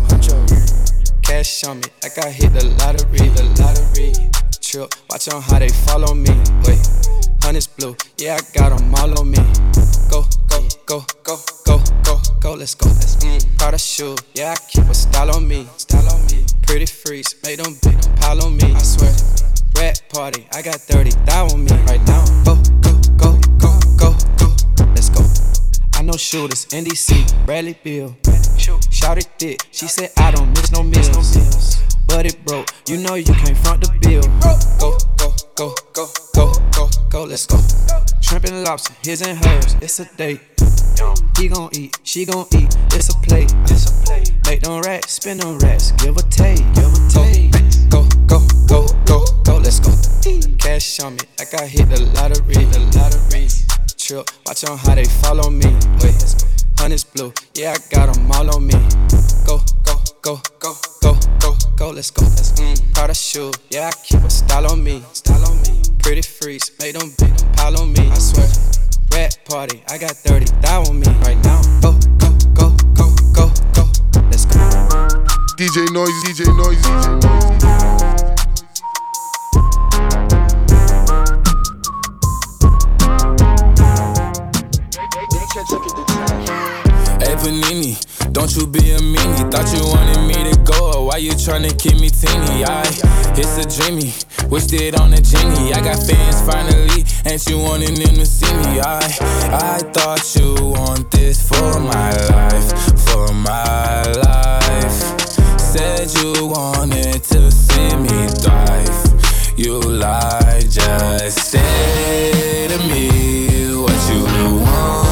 Cash 1.23 1.64
on 1.64 1.78
me, 1.78 1.88
like 2.02 2.19
I 2.19 2.31
hit 2.31 2.52
the 2.52 2.64
lottery, 2.78 3.28
the 3.35 3.43
lottery. 3.59 4.14
Trip, 4.61 4.95
watch 5.11 5.28
on 5.28 5.43
how 5.43 5.59
they 5.59 5.69
follow 5.69 6.14
me. 6.14 6.31
Wait, 6.62 6.78
honey's 7.43 7.67
blue, 7.67 7.97
yeah, 8.19 8.38
I 8.38 8.40
got 8.55 8.76
them 8.76 8.95
all 8.95 9.19
on 9.19 9.31
me. 9.31 9.38
Go, 10.11 10.25
go, 10.47 10.62
go, 10.87 11.05
go, 11.25 11.37
go, 12.40 12.50
go, 12.50 12.52
go, 12.52 12.59
let's 12.59 12.75
go. 12.75 12.88
Let's 12.88 13.16
mm, 13.16 13.59
Prada 13.59 13.78
shoe, 13.78 14.16
yeah, 14.35 14.52
I 14.52 14.57
keep 14.68 14.85
a 14.85 14.95
style 14.95 15.35
on 15.35 15.47
me. 15.47 15.66
Style 15.76 16.09
on 16.12 16.26
me. 16.26 16.45
Pretty 16.62 16.87
freaks, 16.87 17.35
make 17.45 17.62
them 17.62 17.75
big 17.83 18.16
pile 18.21 18.45
on 18.45 18.57
me. 18.57 18.73
I 18.75 18.78
swear. 18.83 19.12
Rat 19.76 20.02
party, 20.11 20.47
I 20.52 20.62
got 20.62 20.76
30 20.76 21.11
thou 21.25 21.47
on 21.47 21.64
me 21.64 21.73
right 21.87 22.04
now. 22.07 22.25
Go, 22.45 22.57
go, 22.80 22.92
go, 23.16 23.38
go, 23.59 23.78
go, 23.97 24.16
go, 24.76 24.85
let's 24.95 25.09
go. 25.09 25.23
I 25.95 26.02
know 26.02 26.16
shooters, 26.16 26.66
NDC, 26.66 27.47
Bradley 27.47 27.78
Beal. 27.83 28.16
Shout 28.90 29.18
it 29.18 29.28
thick, 29.38 29.62
she 29.71 29.87
said 29.87 30.11
I 30.16 30.30
don't 30.30 30.50
miss 30.50 30.73
no 30.73 30.83
meals. 30.83 31.83
But 32.07 32.26
it 32.26 32.45
broke, 32.45 32.68
you 32.88 32.97
know 32.99 33.14
you 33.14 33.25
can't 33.25 33.57
front 33.59 33.83
the 33.83 33.92
bill. 34.00 34.23
Go, 34.40 34.99
go, 35.16 35.35
go, 35.54 35.75
go, 35.95 36.07
go, 36.35 36.52
go, 36.73 36.88
go, 37.11 37.25
let's 37.25 37.47
go. 37.47 37.59
Shrimp 38.21 38.45
and 38.47 38.64
lobster, 38.64 38.95
his 39.02 39.23
and 39.23 39.45
hers, 39.45 39.76
it's 39.80 40.00
a 40.00 40.04
date. 40.16 40.58
He 40.99 41.47
gon' 41.47 41.71
eat, 41.75 41.97
she 42.02 42.25
gon' 42.25 42.47
eat, 42.57 42.76
it's 42.93 43.09
a 43.09 43.17
plate. 43.19 43.55
Make 44.47 44.62
them 44.62 44.81
racks, 44.81 45.12
spin 45.12 45.38
them 45.38 45.57
racks, 45.59 45.93
give 45.93 46.17
a 46.17 46.23
take, 46.23 46.59
give 46.75 46.90
a 46.90 47.09
take. 47.09 47.52
Go, 47.88 48.02
go, 48.26 48.40
go, 48.67 48.85
go, 49.07 49.25
go, 49.45 49.57
let's 49.59 49.78
go. 49.78 49.93
Cash 50.59 50.99
on 50.99 51.14
me, 51.14 51.21
like 51.38 51.55
I 51.55 51.67
hit 51.67 51.88
the 51.88 52.02
lottery, 52.14 52.64
the 52.64 52.81
lottery. 52.99 53.47
Trip, 53.97 54.28
watch 54.45 54.64
on 54.64 54.76
how 54.76 54.97
they 54.97 55.05
follow 55.05 55.49
me. 55.50 55.71
Wait, 56.02 56.35
honey's 56.78 57.05
blue, 57.05 57.33
yeah, 57.55 57.76
I 57.76 57.95
got 57.95 58.12
them 58.12 58.33
all 58.33 58.57
on 58.57 58.67
me. 58.67 58.75
Go, 59.47 59.61
go, 59.85 60.02
go, 60.21 60.40
go, 60.59 60.75
go, 61.00 61.14
go, 61.38 61.55
go, 61.76 61.90
let's 61.90 62.11
go. 62.11 62.25
Let's 62.25 62.52
mm, 62.59 62.93
Prada 62.93 63.14
shoe, 63.14 63.52
yeah, 63.71 63.87
I 63.87 63.93
keep 64.05 64.21
a 64.23 64.31
style 64.31 64.67
on 64.73 64.83
me. 64.83 65.05
Style 65.12 65.45
on 65.49 65.62
me. 65.62 65.81
Pretty 66.00 66.23
freaks, 66.23 66.73
make 66.81 66.99
them 66.99 67.12
big 67.19 67.37
pile 67.55 67.81
on 67.81 67.93
me. 67.93 68.11
I 68.11 68.19
swear. 68.19 68.49
Rat 69.12 69.38
party, 69.45 69.83
I 69.88 69.99
got 69.99 70.12
30 70.12 70.47
thou 70.61 70.83
on 70.83 71.00
me 71.00 71.07
right 71.23 71.38
now. 71.45 71.61
Go, 71.81 71.93
go, 72.19 72.31
go, 72.55 72.77
go, 72.95 73.15
go, 73.33 73.50
go, 73.73 73.85
let's 74.31 74.45
go. 74.45 74.59
DJ 75.57 75.91
Noise, 75.93 76.11
DJ 76.25 76.47
Noise, 76.57 76.83
DJ 76.83 77.23
Noise. 77.23 77.59
Hey 87.19 87.35
Panini, 87.37 88.33
Don't 88.33 88.55
you 88.55 88.67
be 88.67 88.79
a 88.93 88.99
meanie. 88.99 89.50
Thought 89.50 89.73
you 89.75 89.83
wanted 89.85 90.21
me 90.27 90.35
to 90.35 90.38
go. 90.38 90.38
Why 90.38 90.38
you 91.19 91.33
tryna 91.33 91.77
keep 91.79 91.99
me 92.01 92.11
teeny? 92.11 92.65
I, 92.65 92.83
it's 93.37 93.59
a 93.59 93.67
dreamy. 93.67 94.13
Wished 94.49 94.73
it 94.73 95.01
on 95.01 95.13
a 95.13 95.21
genie. 95.21 95.73
I 95.73 95.81
got 95.81 95.99
fans 96.03 96.41
finally. 96.43 97.05
Ain't 97.27 97.45
you 97.49 97.59
wanting 97.59 97.95
them 97.95 98.15
to 98.15 98.27
see 98.27 98.53
me? 98.55 98.81
I, 98.81 99.01
I 99.51 99.79
thought 99.93 100.23
you 100.37 100.55
want 100.71 101.11
this 101.11 101.49
for 101.49 101.81
my 101.81 102.13
life. 102.29 102.71
For 103.09 103.33
my 103.33 104.03
life. 104.23 105.59
Said 105.59 106.09
you 106.23 106.47
wanted 106.47 107.25
to 107.25 107.51
see 107.51 107.97
me 107.97 108.29
thrive. 108.41 109.59
You 109.59 109.81
lied, 109.81 110.71
just 110.71 111.51
say 111.51 112.69
to 112.69 112.79
me 112.87 113.75
what 113.77 114.13
you 114.13 114.61
want 114.63 115.08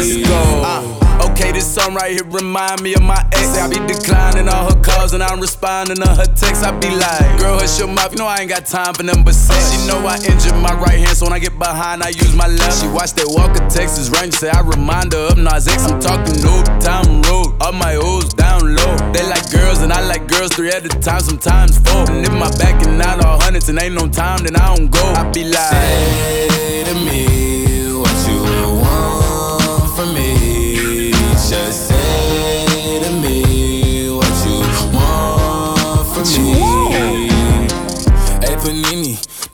let's 0.00 0.28
go. 0.28 0.62
Uh, 0.64 1.30
okay, 1.30 1.52
this 1.52 1.68
song 1.68 1.94
right 1.94 2.12
here 2.12 2.24
remind 2.24 2.82
me 2.82 2.94
of 2.94 3.02
my 3.02 3.20
ex. 3.32 3.58
I 3.58 3.68
be 3.68 3.80
declining 3.86 4.48
all 4.48 4.72
her 4.72 4.80
calls 4.80 5.12
and 5.12 5.22
I'm 5.22 5.40
responding 5.40 5.96
to 5.96 6.08
her 6.08 6.24
texts. 6.24 6.64
I 6.64 6.72
be 6.78 6.90
like, 6.90 7.38
girl, 7.38 7.58
hush 7.58 7.78
your 7.78 7.88
mouth. 7.88 8.12
You 8.12 8.18
know 8.18 8.26
I 8.26 8.40
ain't 8.40 8.48
got 8.48 8.66
time 8.66 8.94
for 8.94 9.02
them 9.02 9.24
but 9.24 9.34
sex. 9.34 9.72
She 9.72 9.86
know 9.86 9.98
I 10.06 10.16
injured 10.16 10.56
my 10.56 10.72
right 10.80 10.98
hand, 10.98 11.16
so 11.16 11.26
when 11.26 11.32
I 11.32 11.38
get 11.38 11.58
behind, 11.58 12.02
I 12.02 12.08
use 12.08 12.34
my 12.34 12.48
left. 12.48 12.80
She 12.80 12.88
watched 12.88 13.16
that 13.16 13.28
Walker 13.28 13.60
Texas 13.68 14.08
Ranger, 14.08 14.36
say 14.36 14.50
I 14.50 14.60
remind 14.60 15.12
her 15.12 15.32
of 15.32 15.38
Nas 15.38 15.68
X. 15.68 15.84
I'm 15.84 16.00
talking 16.00 16.36
Old 16.46 16.66
Town 16.80 17.22
Road, 17.22 17.60
all 17.60 17.72
my 17.72 17.96
O's 17.96 18.32
down 18.32 18.74
low. 18.74 18.96
They 19.12 19.26
like 19.28 19.50
girls 19.52 19.82
and 19.82 19.92
I 19.92 20.00
like 20.06 20.26
girls 20.26 20.52
three 20.54 20.70
at 20.70 20.84
a 20.84 20.88
time, 20.88 21.20
sometimes 21.20 21.78
four. 21.78 22.08
And 22.08 22.24
if 22.24 22.32
my 22.32 22.50
back 22.56 22.80
and 22.86 23.00
out 23.02 23.24
all 23.24 23.40
hundreds 23.40 23.68
and 23.68 23.80
ain't 23.80 23.94
no 23.94 24.08
time, 24.08 24.44
then 24.44 24.56
I 24.56 24.74
don't 24.74 24.90
go. 24.90 25.02
I 25.12 25.28
be 25.30 25.44
like, 25.44 25.70
Say 25.70 26.84
to 26.84 26.94
me 26.94 27.39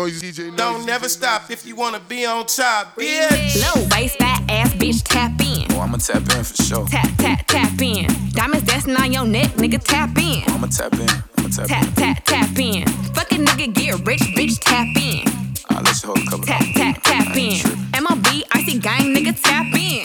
Noise, 0.00 0.22
DJ 0.22 0.46
Noise, 0.46 0.56
Don't 0.56 0.86
never 0.86 1.10
stop 1.10 1.50
if 1.50 1.66
you 1.66 1.76
wanna 1.76 2.00
be 2.00 2.24
on 2.24 2.46
top, 2.46 2.96
bitch. 2.96 3.60
Low 3.60 3.86
waist, 3.94 4.16
fat 4.16 4.42
ass 4.48 4.72
bitch, 4.72 5.02
tap 5.04 5.32
in. 5.42 5.66
Oh, 5.76 5.80
I'ma 5.80 5.98
tap 5.98 6.22
in 6.22 6.42
for 6.42 6.62
sure. 6.62 6.86
Tap, 6.86 7.10
tap, 7.18 7.46
tap 7.46 7.82
in. 7.82 8.06
Diamonds 8.30 8.66
dancing 8.66 8.96
on 8.96 9.12
your 9.12 9.26
neck, 9.26 9.50
nigga, 9.56 9.78
tap 9.82 10.16
in. 10.16 10.42
I'ma 10.48 10.68
tap 10.68 10.94
in. 10.94 11.06
I'ma 11.36 11.48
tap, 11.50 11.66
Tap, 11.68 11.84
in. 11.84 11.92
tap, 11.92 12.24
tap 12.24 12.58
in. 12.58 12.86
Fuck 13.12 13.32
a 13.32 13.34
nigga, 13.34 13.74
get 13.74 14.06
rich, 14.06 14.22
bitch, 14.34 14.58
tap 14.60 14.86
in. 14.96 15.20
I'll 15.68 15.82
let 15.82 16.02
you 16.02 16.06
hold 16.06 16.18
a 16.18 16.30
couple. 16.30 16.46
Tap, 16.46 16.64
tap, 16.74 17.02
tap 17.02 17.36
in. 17.36 17.60
MLB, 17.92 18.42
icy 18.52 18.78
gang, 18.78 19.14
nigga, 19.14 19.38
tap 19.38 19.66
in. 19.74 20.00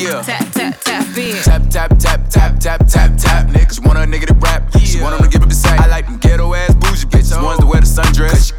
yeah. 0.00 0.22
Tap, 0.22 0.46
tap, 0.52 0.80
tap 0.80 1.18
in. 1.18 1.42
Tap, 1.42 1.62
tap, 1.70 1.98
tap, 1.98 2.28
tap, 2.30 2.60
tap, 2.60 2.86
tap, 2.86 3.16
tap, 3.18 3.46
nigga. 3.48 3.74
She 3.74 3.80
want 3.80 3.98
a 3.98 4.02
nigga 4.02 4.26
to 4.28 4.34
rap. 4.34 4.62
She 4.78 5.00
want 5.00 5.16
him 5.16 5.22
to 5.24 5.28
give 5.28 5.42
up 5.42 5.48
the 5.48 5.54
sack. 5.56 5.80
I 5.80 5.88
like 5.88 6.06
them 6.06 6.18
ghetto 6.18 6.54
ass 6.54 6.72
bougie 6.76 7.06
bitches. 7.08 7.42
Ones 7.42 7.58
that 7.58 7.66
wear 7.66 7.80
the 7.80 7.86
sundress. 7.86 8.51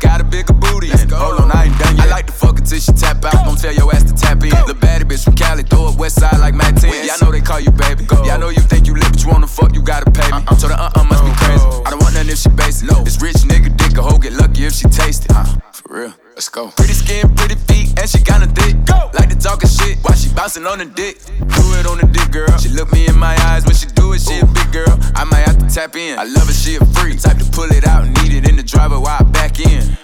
Like 2.74 2.82
to 2.82 2.92
fuck 2.94 2.98
her 2.98 3.22
tap 3.22 3.26
out. 3.26 3.46
Don't 3.46 3.60
tell 3.60 3.74
your 3.74 3.94
ass 3.94 4.04
to 4.04 4.14
tap 4.14 4.44
in. 4.44 4.50
The 4.50 4.74
baddie 4.74 5.04
bitch 5.04 5.24
from 5.24 5.36
Cali, 5.36 5.64
throw 5.64 5.88
up 5.88 5.98
west 5.98 6.20
side 6.20 6.40
like 6.40 6.54
Matt 6.54 6.78
10. 6.78 7.06
Yeah, 7.06 7.14
I 7.14 7.26
know 7.26 7.32
they 7.32 7.42
call 7.42 7.60
you 7.60 7.72
baby. 7.72 8.06
Yeah, 8.26 8.36
I 8.36 8.38
know 8.38 8.50
you 8.50 8.62
think 8.62 8.88
you 8.88 8.94
lit, 8.94 9.10
but 9.12 9.22
you 9.24 9.30
wanna 9.30 9.48
fuck, 9.48 9.74
you 9.74 9.82
gotta 9.82 10.10
pay 10.10 10.28
me. 10.32 10.44
I'm 10.48 10.58
so 10.58 10.68
the 10.68 10.76
uh 10.76 10.92
uh 10.96 11.04
must 11.04 11.24
be 11.24 11.32
crazy. 11.38 11.66
I 11.86 11.90
don't 11.92 12.02
want 12.02 12.16
nothing 12.16 12.30
if 12.30 12.40
she 12.40 12.50
basic. 12.50 12.90
This 13.06 13.22
rich 13.22 13.46
nigga 13.46 13.76
dick 13.78 13.98
a 13.98 14.02
hoe 14.02 14.18
get 14.18 14.34
lucky 14.34 14.66
if 14.66 14.74
she 14.74 14.88
taste 14.90 15.26
it. 15.26 15.32
Uh, 15.36 15.46
for 15.72 15.94
real. 15.94 16.14
Let's 16.34 16.50
go. 16.50 16.70
Pretty 16.70 16.94
skin, 16.94 17.30
pretty 17.36 17.56
feet, 17.70 17.94
and 18.00 18.10
she 18.10 18.18
kinda 18.24 18.48
thick. 18.48 18.74
Go. 18.86 19.12
Like 19.14 19.30
to 19.30 19.38
talking 19.38 19.70
shit 19.70 20.00
while 20.02 20.18
she 20.18 20.30
bouncing 20.34 20.66
on 20.66 20.80
the 20.80 20.86
dick. 20.86 21.22
Do 21.26 21.64
it 21.78 21.86
on 21.86 22.00
the 22.02 22.10
dick, 22.10 22.32
girl. 22.32 22.58
She 22.58 22.70
look 22.70 22.92
me 22.92 23.06
in 23.06 23.18
my 23.18 23.38
eyes 23.54 23.66
when 23.66 23.76
she 23.76 23.86
do 23.86 24.14
it. 24.14 24.22
She 24.22 24.40
a 24.40 24.46
big 24.46 24.72
girl. 24.72 24.98
I 25.14 25.24
might 25.26 25.46
have 25.46 25.60
to 25.60 25.68
tap 25.70 25.96
in. 25.96 26.18
I 26.18 26.24
love 26.24 26.50
it, 26.50 26.56
she 26.56 26.76
a 26.76 26.86
freak. 26.98 27.22
Type 27.22 27.38
to 27.38 27.46
pull 27.52 27.70
it 27.70 27.86
out 27.86 28.08
need 28.08 28.34
it 28.34 28.50
in 28.50 28.56
the 28.56 28.64
driver 28.64 29.00
while 29.00 29.18
I 29.20 29.24
back 29.24 29.60
in. 29.60 29.98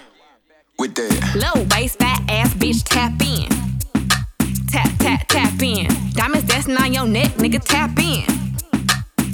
With 0.79 0.95
that. 0.95 1.35
Low 1.35 1.65
waist, 1.75 1.99
fat 1.99 2.23
ass 2.29 2.53
bitch, 2.53 2.83
tap 2.85 3.11
in. 3.19 3.49
Tap, 4.67 4.89
tap, 4.99 5.27
tap 5.27 5.61
in. 5.61 5.87
Diamonds 6.13 6.47
dancing 6.47 6.77
on 6.77 6.93
your 6.93 7.05
neck, 7.05 7.31
nigga, 7.33 7.61
tap 7.61 7.99
in. 7.99 8.23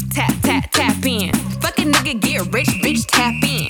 Tap, 0.10 0.34
tap, 0.42 0.72
tap 0.72 1.06
in. 1.06 1.32
Fuck 1.62 1.78
a 1.78 1.84
nigga, 1.84 2.20
get 2.20 2.52
rich, 2.52 2.70
bitch, 2.82 3.06
tap 3.06 3.36
in. 3.44 3.70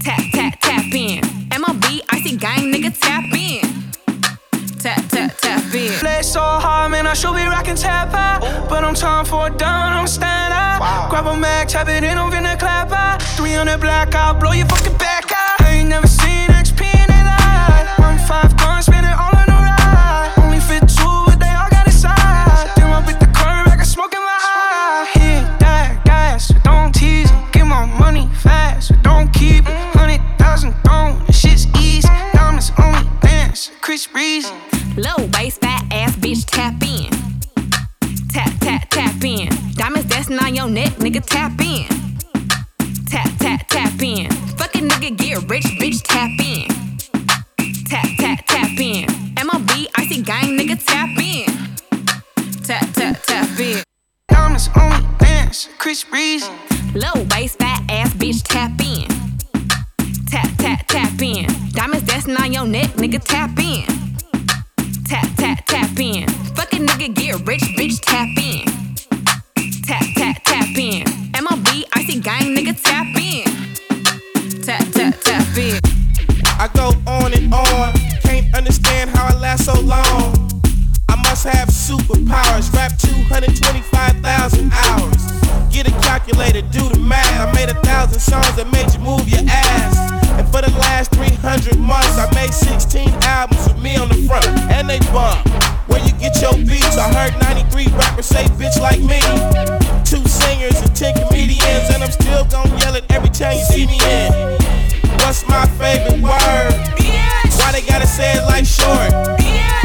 Tap, 0.00 0.18
tap, 0.32 0.58
tap 0.62 0.94
in. 0.94 1.20
MLB, 1.50 2.00
icy 2.08 2.38
gang, 2.38 2.72
nigga, 2.72 2.90
tap 2.98 3.24
in. 3.36 3.60
Tap, 4.80 5.06
tap, 5.10 5.36
tap 5.36 5.74
in. 5.74 5.92
Play 5.98 6.22
so 6.22 6.40
hard, 6.40 6.90
man, 6.90 7.06
I 7.06 7.12
should 7.12 7.34
be 7.34 7.44
rocking 7.44 7.76
tap 7.76 8.14
out. 8.14 8.40
But 8.70 8.82
I'm 8.82 8.94
time 8.94 9.26
for 9.26 9.48
a 9.48 9.50
down, 9.50 9.92
I'm 9.92 10.06
stand 10.06 10.54
out. 10.54 11.10
Grab 11.10 11.26
a 11.26 11.36
mag, 11.36 11.68
tap 11.68 11.88
it 11.88 12.02
in, 12.02 12.16
I'm 12.16 12.32
finna 12.32 12.58
clap 12.58 12.92
out. 12.92 13.20
300 13.36 13.78
black, 13.78 14.14
I'll 14.14 14.32
blow 14.32 14.52
your 14.52 14.64
fucking 14.64 14.96
back 14.96 15.06
out. 15.06 15.06
I 15.06 15.22
ain't 15.22 15.25
never 15.88 16.06
seen 16.08 16.46
XP 16.48 16.55
Low 56.94 57.24
waist, 57.30 57.65
life 108.56 108.66
short. 108.66 109.10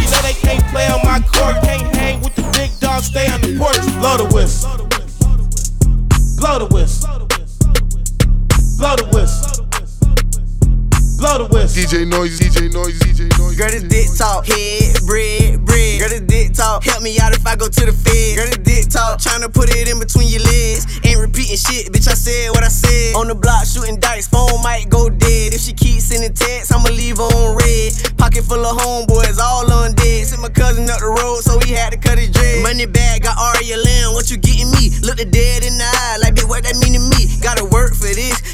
So 0.08 0.22
they 0.22 0.34
can't 0.34 0.64
play 0.68 0.88
on 0.88 1.02
my 1.04 1.20
court. 1.20 1.62
Can't 1.64 1.96
hang 1.96 2.22
with 2.22 2.36
the 2.36 2.44
big 2.54 2.72
dogs, 2.80 3.08
stay 3.08 3.28
on 3.28 3.42
the 3.42 3.58
porch. 3.58 3.82
Blow 4.00 4.18
the 4.18 4.34
whistle. 4.34 4.61
DJ 11.92 12.08
noise, 12.08 12.40
DJ 12.40 12.72
noise, 12.72 12.98
DJ 13.04 13.28
noise. 13.38 13.58
Girl, 13.60 13.68
this 13.68 13.84
dick 13.84 14.08
talk, 14.16 14.48
head, 14.48 14.96
bread, 15.04 15.60
bread. 15.68 16.00
Girl, 16.00 16.08
this 16.08 16.24
dick 16.24 16.54
talk, 16.56 16.88
help 16.88 17.04
me 17.04 17.20
out 17.20 17.36
if 17.36 17.46
I 17.46 17.58
go 17.60 17.68
to 17.68 17.84
the 17.84 17.92
fed. 17.92 18.40
Girl, 18.40 18.48
this 18.48 18.64
dick 18.64 18.88
talk, 18.88 19.20
tryna 19.20 19.52
put 19.52 19.68
it 19.76 19.92
in 19.92 20.00
between 20.00 20.32
your 20.32 20.40
legs. 20.40 20.88
Ain't 21.04 21.20
repeating 21.20 21.60
shit, 21.60 21.92
bitch, 21.92 22.08
I 22.08 22.16
said 22.16 22.56
what 22.56 22.64
I 22.64 22.72
said. 22.72 23.20
On 23.20 23.28
the 23.28 23.36
block, 23.36 23.68
shooting 23.68 24.00
dice, 24.00 24.24
phone 24.32 24.64
might 24.64 24.88
go 24.88 25.12
dead. 25.12 25.52
If 25.52 25.68
she 25.68 25.76
keeps 25.76 26.08
sending 26.08 26.32
texts, 26.32 26.72
I'ma 26.72 26.96
leave 26.96 27.20
her 27.20 27.28
on 27.28 27.60
red. 27.60 27.92
Pocket 28.16 28.48
full 28.48 28.64
of 28.64 28.72
homeboys, 28.80 29.36
all 29.36 29.68
undead. 29.68 30.32
Sent 30.32 30.40
my 30.40 30.48
cousin 30.48 30.88
up 30.88 31.04
the 31.04 31.12
road, 31.12 31.44
so 31.44 31.60
he 31.60 31.76
had 31.76 31.92
to 31.92 32.00
cut 32.00 32.16
his 32.16 32.32
dread. 32.32 32.64
Money 32.64 32.88
bag, 32.88 33.28
got 33.28 33.36
Aria 33.36 33.76
Lamb, 33.76 34.16
what 34.16 34.32
you 34.32 34.40
getting 34.40 34.72
me? 34.72 34.96
Look 35.04 35.20
the 35.20 35.28
dead 35.28 35.68
in 35.68 35.76
the 35.76 35.84
eye, 35.84 36.24
like, 36.24 36.40
bitch, 36.40 36.48
what 36.48 36.64
that 36.64 36.80
mean 36.80 36.96
to 36.96 37.04
me? 37.04 37.36
Gotta 37.44 37.68
work 37.68 37.92
for 38.00 38.08
this, 38.08 38.51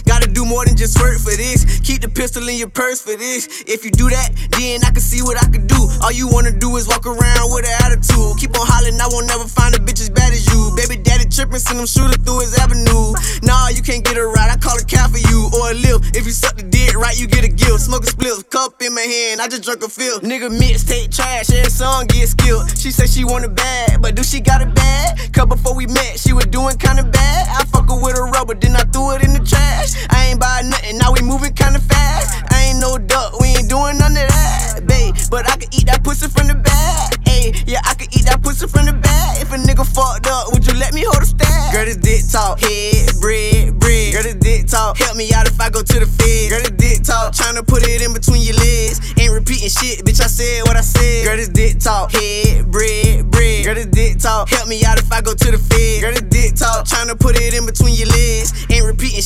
more 0.47 0.65
than 0.65 0.75
just 0.75 0.97
work 0.99 1.19
for 1.19 1.35
this. 1.35 1.79
Keep 1.83 2.01
the 2.01 2.09
pistol 2.09 2.47
in 2.47 2.55
your 2.55 2.71
purse 2.71 3.01
for 3.01 3.15
this. 3.15 3.63
If 3.67 3.83
you 3.83 3.91
do 3.91 4.09
that, 4.09 4.31
then 4.55 4.81
I 4.87 4.91
can 4.95 5.03
see 5.03 5.21
what 5.21 5.37
I 5.37 5.47
can 5.51 5.67
do. 5.67 5.91
All 6.01 6.11
you 6.11 6.27
wanna 6.27 6.55
do 6.55 6.75
is 6.77 6.87
walk 6.87 7.05
around 7.05 7.51
with 7.51 7.67
an 7.67 7.75
attitude. 7.83 8.39
Keep 8.39 8.55
on 8.55 8.65
hollering, 8.65 8.99
I 8.99 9.07
won't 9.11 9.27
never 9.27 9.45
find 9.45 9.75
a 9.75 9.79
bitch 9.79 9.99
as 9.99 10.09
bad 10.09 10.31
as 10.31 10.47
you. 10.47 10.71
Baby 10.75 11.03
daddy 11.03 11.27
tripping, 11.27 11.59
send 11.59 11.79
him 11.79 11.85
shooter 11.85 12.17
through 12.23 12.39
his 12.39 12.57
avenue. 12.57 13.13
Nah, 13.43 13.69
you 13.69 13.83
can't 13.83 14.03
get 14.03 14.15
a 14.17 14.25
ride, 14.25 14.49
I 14.49 14.57
call 14.57 14.79
a 14.79 14.85
cab 14.87 15.11
for 15.11 15.19
you 15.19 15.51
or 15.59 15.71
a 15.71 15.75
lift. 15.75 16.15
If 16.15 16.25
you 16.25 16.31
suck 16.31 16.55
the 16.55 16.63
dick 16.63 16.95
right, 16.95 17.19
you 17.19 17.27
get 17.27 17.43
a 17.43 17.51
gift. 17.51 17.81
Smoke 17.83 18.03
a 18.03 18.07
split, 18.07 18.49
cup 18.49 18.81
in 18.81 18.95
my 18.95 19.01
hand, 19.01 19.41
I 19.41 19.47
just 19.47 19.63
drunk 19.63 19.83
a 19.83 19.89
fill. 19.89 20.19
Nigga 20.21 20.47
mixtape 20.47 21.13
trash, 21.13 21.51
every 21.51 21.69
song 21.69 22.07
get 22.07 22.27
skilled. 22.27 22.71
She 22.77 22.91
said 22.91 23.09
she 23.09 23.23
want 23.25 23.45
it 23.45 23.53
bad, 23.55 24.01
but 24.01 24.15
do 24.15 24.23
she 24.23 24.39
got 24.39 24.61
it 24.61 24.73
bad? 24.73 25.33
Cause 25.33 25.45
before 25.45 25.75
we 25.75 25.85
met, 25.87 26.19
she 26.19 26.33
was 26.33 26.45
doing 26.47 26.77
kinda 26.77 27.03
bad. 27.03 27.47
I 27.49 27.65
fuck 27.65 27.89
her 27.89 27.99
with 27.99 28.17
a 28.17 28.23
rubber, 28.23 28.55
then 28.55 28.75
I 28.75 28.83
threw 28.93 29.11
it 29.11 29.23
in 29.23 29.33
the 29.33 29.43
trash. 29.43 29.93
I 30.09 30.27
ain't 30.27 30.36
buy 30.37 30.61
nothing, 30.63 30.97
now 30.97 31.11
we 31.11 31.21
moving 31.21 31.53
kinda 31.53 31.79
fast. 31.79 32.43
I 32.51 32.69
ain't 32.69 32.79
no 32.79 32.97
duck, 32.97 33.39
we 33.39 33.47
ain't 33.47 33.69
doing 33.69 33.97
none 33.97 34.15
of 34.15 34.27
that, 34.27 34.85
babe. 34.85 35.15
But 35.29 35.49
I 35.49 35.57
can 35.57 35.73
eat 35.73 35.85
that 35.87 36.03
pussy 36.03 36.27
from 36.27 36.47
the 36.47 36.55
back. 36.55 37.17
Yeah, 37.65 37.79
I 37.83 37.93
can 37.93 38.07
eat 38.11 38.25
that 38.25 38.41
pussy 38.41 38.67
from 38.67 38.85
the 38.87 38.93
back. 38.93 39.39
If 39.39 39.51
a 39.53 39.57
nigga 39.57 39.85
fucked 39.87 40.27
up, 40.27 40.51
would 40.51 40.65
you 40.67 40.73
let 40.73 40.93
me 40.93 41.03
hold 41.03 41.23
a 41.23 41.25
stack? 41.25 41.71
Girl, 41.71 41.85
this 41.85 41.97
dick 41.97 42.27
talk, 42.27 42.59
head, 42.59 43.11
bread, 43.19 43.79
bread. 43.79 44.13
Girl, 44.13 44.23
this 44.23 44.35
dick 44.35 44.67
talk, 44.67 44.97
help 44.97 45.15
me 45.15 45.31
out 45.33 45.47
if 45.47 45.59
I 45.59 45.69
go 45.69 45.81
to 45.81 45.97
the 45.99 46.07
fed. 46.07 46.49
Girl, 46.49 46.59
this 46.59 46.75
dick 46.75 47.03
talk, 47.03 47.31
tryna 47.31 47.65
put 47.65 47.87
it 47.87 48.01
in 48.01 48.11
between 48.11 48.41
your 48.41 48.55
legs. 48.55 48.99
Ain't 49.19 49.31
repeating 49.31 49.69
shit, 49.69 50.03
bitch, 50.03 50.19
I 50.19 50.27
said 50.27 50.63
what 50.67 50.75
I 50.75 50.81
said. 50.81 51.23
Girl, 51.25 51.37
this 51.37 51.49
dick 51.49 51.79
talk, 51.79 52.11
head, 52.11 52.67
bread, 52.71 53.31
bread. 53.31 53.63
Girl, 53.63 53.75
this 53.75 53.87
dick 53.87 54.19
talk, 54.19 54.49
help 54.49 54.67
me 54.67 54.83
out 54.83 54.99
if 54.99 55.11
I 55.11 55.21
go 55.21 55.31
to 55.33 55.47
the 55.51 55.59
fed. 55.59 56.01
Girl, 56.03 56.11
this 56.11 56.27
dick 56.27 56.55
talk, 56.55 56.83
tryna 56.83 57.19
put 57.19 57.39
it 57.39 57.53
in 57.53 57.65
between 57.65 57.95
your 57.95 58.11
legs. 58.11 58.66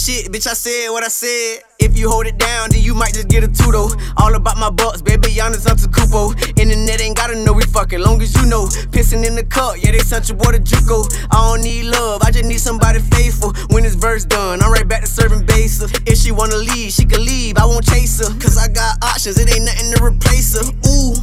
Shit, 0.01 0.31
bitch, 0.31 0.47
I 0.49 0.53
said 0.53 0.89
what 0.89 1.03
I 1.03 1.09
said. 1.09 1.61
If 1.77 1.95
you 1.95 2.09
hold 2.09 2.25
it 2.25 2.39
down, 2.39 2.71
then 2.71 2.81
you 2.81 2.95
might 2.95 3.13
just 3.13 3.27
get 3.27 3.43
a 3.43 3.47
tudo. 3.47 3.93
All 4.17 4.33
about 4.33 4.57
my 4.57 4.71
bucks, 4.71 4.99
baby, 4.99 5.27
Giannis 5.29 5.61
Antetokounmpo. 5.69 6.57
Internet 6.57 7.01
ain't 7.01 7.15
gotta 7.15 7.35
know 7.35 7.53
we 7.53 7.61
fucking, 7.65 7.99
long 7.99 8.19
as 8.19 8.33
you 8.33 8.47
know. 8.47 8.65
Pissing 8.89 9.23
in 9.23 9.35
the 9.35 9.43
cup, 9.43 9.75
yeah, 9.77 9.91
they 9.91 9.99
sent 9.99 10.27
your 10.27 10.39
boy 10.39 10.53
to 10.53 10.57
Juco. 10.57 11.05
I 11.29 11.53
don't 11.53 11.61
need 11.61 11.85
love, 11.85 12.23
I 12.23 12.31
just 12.31 12.45
need 12.45 12.57
somebody 12.57 12.97
faithful. 13.13 13.53
When 13.69 13.83
this 13.83 13.93
verse 13.93 14.25
done, 14.25 14.63
I'm 14.63 14.71
right 14.71 14.87
back 14.87 15.01
to 15.01 15.07
serving 15.07 15.45
bases. 15.45 15.91
If 16.07 16.17
she 16.17 16.31
wanna 16.31 16.57
leave, 16.57 16.91
she 16.93 17.05
can 17.05 17.23
leave, 17.23 17.59
I 17.59 17.65
won't 17.65 17.85
chase 17.85 18.17
her. 18.25 18.33
Cause 18.39 18.57
I 18.57 18.69
got 18.69 18.97
options, 19.03 19.37
it 19.37 19.53
ain't 19.53 19.65
nothing 19.65 19.93
to 19.93 20.03
replace 20.03 20.57
her. 20.57 20.65
Ooh, 20.89 21.13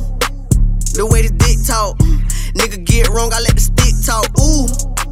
the 0.94 1.02
way 1.10 1.26
this 1.26 1.32
dick 1.32 1.66
talk. 1.66 1.98
Nigga 2.54 2.84
get 2.84 3.08
wrong, 3.08 3.32
I 3.34 3.40
let 3.40 3.56
the 3.56 3.60
stick 3.60 3.98
talk. 4.06 4.30
Ooh. 4.38 5.07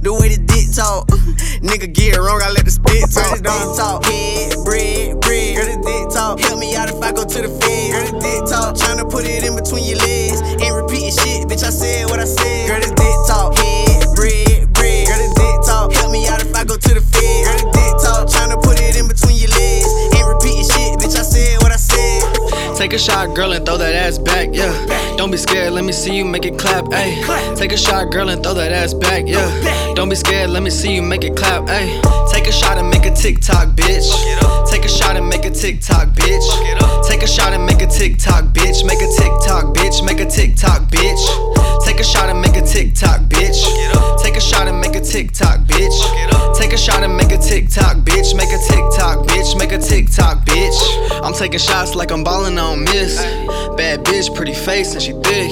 The 0.00 0.08
way 0.16 0.32
the 0.32 0.40
dick 0.40 0.72
talk, 0.72 1.08
nigga 1.60 1.92
get 1.92 2.16
wrong, 2.16 2.40
I 2.40 2.48
let 2.56 2.64
the 2.64 2.72
spit 2.72 3.04
talk. 3.12 3.36
Girl, 3.36 3.36
this 3.36 3.44
dick 3.44 3.68
talk, 3.76 4.00
head, 4.08 4.56
bread, 4.64 5.20
bread. 5.20 5.60
Girl, 5.60 5.68
this 5.68 5.80
dick 5.84 6.04
talk, 6.08 6.40
help 6.40 6.56
me 6.56 6.72
out 6.74 6.88
if 6.88 6.96
I 7.04 7.12
go 7.12 7.20
to 7.20 7.38
the 7.44 7.52
fed. 7.60 7.92
Girl, 7.92 8.00
this 8.08 8.16
dick 8.24 8.40
talk, 8.48 8.80
tryna 8.80 9.04
put 9.12 9.28
it 9.28 9.44
in 9.44 9.52
between 9.52 9.84
your 9.84 10.00
legs. 10.00 10.40
Ain't 10.56 10.72
repeating 10.72 11.12
shit, 11.12 11.44
bitch, 11.44 11.60
I 11.60 11.68
said 11.68 12.08
what 12.08 12.16
I 12.16 12.24
said. 12.24 12.72
Girl, 12.72 12.80
this 12.80 12.96
dick 12.96 13.16
talk, 13.28 13.52
head, 13.60 14.08
bread, 14.16 14.72
bread. 14.72 15.04
Girl, 15.04 15.20
this 15.20 15.36
dick 15.36 15.56
talk, 15.68 15.92
help 15.92 16.08
me 16.08 16.24
out 16.32 16.40
if 16.40 16.48
I 16.56 16.64
go 16.64 16.80
to 16.80 16.90
the 16.96 17.04
fed. 17.04 17.19
Take 22.90 22.98
a 22.98 23.02
shot, 23.04 23.36
girl, 23.36 23.52
and 23.52 23.64
throw 23.64 23.76
that 23.76 23.94
ass 23.94 24.18
back, 24.18 24.48
yeah. 24.52 24.74
Don't 25.16 25.30
be 25.30 25.36
scared, 25.36 25.72
let 25.74 25.84
me 25.84 25.92
see 25.92 26.16
you 26.16 26.24
make 26.24 26.44
it 26.44 26.58
clap, 26.58 26.86
ayy. 26.86 27.56
Take 27.56 27.70
a 27.70 27.76
shot, 27.76 28.10
girl, 28.10 28.30
and 28.30 28.42
throw 28.42 28.52
that 28.54 28.72
ass 28.72 28.94
back, 28.94 29.28
yeah. 29.28 29.94
Don't 29.94 30.08
be 30.08 30.16
scared, 30.16 30.50
let 30.50 30.64
me 30.64 30.70
see 30.70 30.96
you 30.96 31.00
make 31.00 31.22
it 31.22 31.36
clap, 31.36 31.68
ayy. 31.68 32.02
Take 32.32 32.48
a 32.48 32.52
shot 32.52 32.78
and 32.78 32.90
make 32.90 33.06
a 33.06 33.14
TikTok, 33.14 33.76
bitch. 33.76 34.10
Take 34.68 34.84
a 34.84 34.88
shot 34.88 35.14
and 35.14 35.28
make 35.28 35.44
a 35.44 35.50
TikTok, 35.50 36.08
bitch. 36.08 37.06
Take 37.06 37.22
a 37.22 37.28
shot 37.28 37.52
and 37.52 37.64
make 37.64 37.80
a 37.80 37.86
TikTok, 37.86 38.46
bitch. 38.46 38.84
Make 38.84 39.02
a 39.02 39.06
TikTok, 39.06 39.72
bitch. 39.72 40.04
Make 40.04 40.18
a 40.18 40.26
TikTok, 40.26 40.82
bitch. 40.90 41.49
Take 41.84 42.00
a 42.00 42.04
shot 42.04 42.28
and 42.28 42.40
make 42.40 42.56
a 42.56 42.62
TikTok, 42.62 43.20
bitch. 43.22 43.60
Take 44.22 44.36
a 44.36 44.40
shot 44.40 44.68
and 44.68 44.80
make 44.80 44.94
a 44.96 45.00
TikTok, 45.00 45.60
bitch. 45.60 46.56
Take 46.56 46.72
a 46.72 46.78
shot 46.78 47.02
and 47.02 47.16
make 47.16 47.32
a 47.32 47.38
TikTok, 47.38 47.98
bitch. 47.98 48.36
Make 48.36 48.52
a 48.52 48.58
TikTok, 48.58 49.26
bitch. 49.26 49.58
Make 49.58 49.72
a 49.72 49.78
TikTok, 49.78 50.44
bitch. 50.44 51.20
I'm 51.22 51.32
taking 51.32 51.58
shots 51.58 51.94
like 51.94 52.10
I'm 52.10 52.22
ballin' 52.24 52.58
on 52.58 52.84
miss. 52.84 53.16
Bad 53.76 54.04
bitch, 54.04 54.34
pretty 54.34 54.54
face, 54.54 54.92
and 54.92 55.02
she 55.02 55.12
thick. 55.12 55.50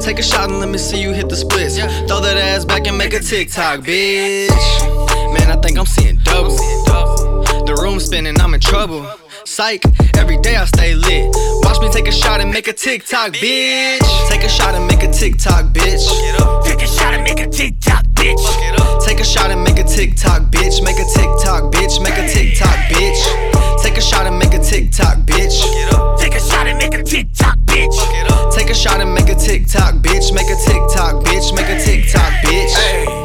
Take 0.00 0.18
a 0.18 0.22
shot 0.22 0.50
and 0.50 0.60
let 0.60 0.68
me 0.68 0.78
see 0.78 1.00
you 1.00 1.12
hit 1.12 1.28
the 1.28 1.36
splits. 1.36 1.76
Throw 1.76 2.20
that 2.20 2.36
ass 2.36 2.64
back 2.64 2.86
and 2.86 2.96
make 2.96 3.12
a 3.12 3.20
TikTok, 3.20 3.80
bitch. 3.80 4.48
Man, 5.34 5.50
I 5.50 5.56
think 5.60 5.78
I'm 5.78 5.86
seeing 5.86 6.18
double. 6.24 6.56
The 7.66 7.78
room 7.82 8.00
spinning, 8.00 8.40
I'm 8.40 8.54
in 8.54 8.60
trouble. 8.60 9.06
Psych, 9.44 9.82
every 10.16 10.38
day 10.38 10.56
I 10.56 10.64
stay 10.66 10.94
lit. 10.94 11.34
Watch 11.64 11.77
make 12.58 12.66
a 12.66 12.72
TikTok, 12.72 13.34
bitch. 13.34 14.28
Take 14.28 14.42
a 14.42 14.48
shot 14.48 14.74
and 14.74 14.84
make 14.88 15.04
a 15.04 15.12
TikTok, 15.12 15.66
bitch. 15.66 16.04
Take 16.64 16.82
a 16.82 16.88
shot 16.88 17.14
and 17.14 17.22
make 17.22 17.38
a 17.38 17.46
TikTok, 17.46 18.02
bitch. 18.18 19.06
Take 19.06 19.20
a 19.20 19.24
shot 19.24 19.52
and 19.52 19.62
make 19.62 19.78
a 19.78 19.84
TikTok, 19.84 20.50
bitch. 20.50 20.82
Make 20.82 20.98
a 20.98 21.04
TikTok, 21.04 21.72
bitch. 21.72 22.02
Make 22.02 22.18
a 22.18 22.26
TikTok, 22.26 22.74
bitch. 22.90 23.80
Take 23.80 23.96
a 23.96 24.00
shot 24.00 24.26
and 24.26 24.36
make 24.40 24.54
a 24.54 24.58
TikTok, 24.58 25.18
bitch. 25.18 26.18
Take 26.18 26.34
a 26.34 26.40
shot 26.40 26.66
and 26.66 26.78
make 26.78 26.94
a 26.94 27.02
TikTok, 27.04 27.58
bitch. 27.58 28.52
Take 28.52 28.70
a 28.70 28.74
shot 28.74 29.00
and 29.00 29.14
make 29.14 29.28
a 29.28 29.36
TikTok, 29.36 29.94
bitch. 30.02 30.34
Make 30.34 30.50
a 30.50 30.56
TikTok, 30.56 31.24
bitch. 31.24 31.54
Make 31.54 31.68
a 31.68 31.78
TikTok, 31.78 32.32
bitch. 32.42 33.17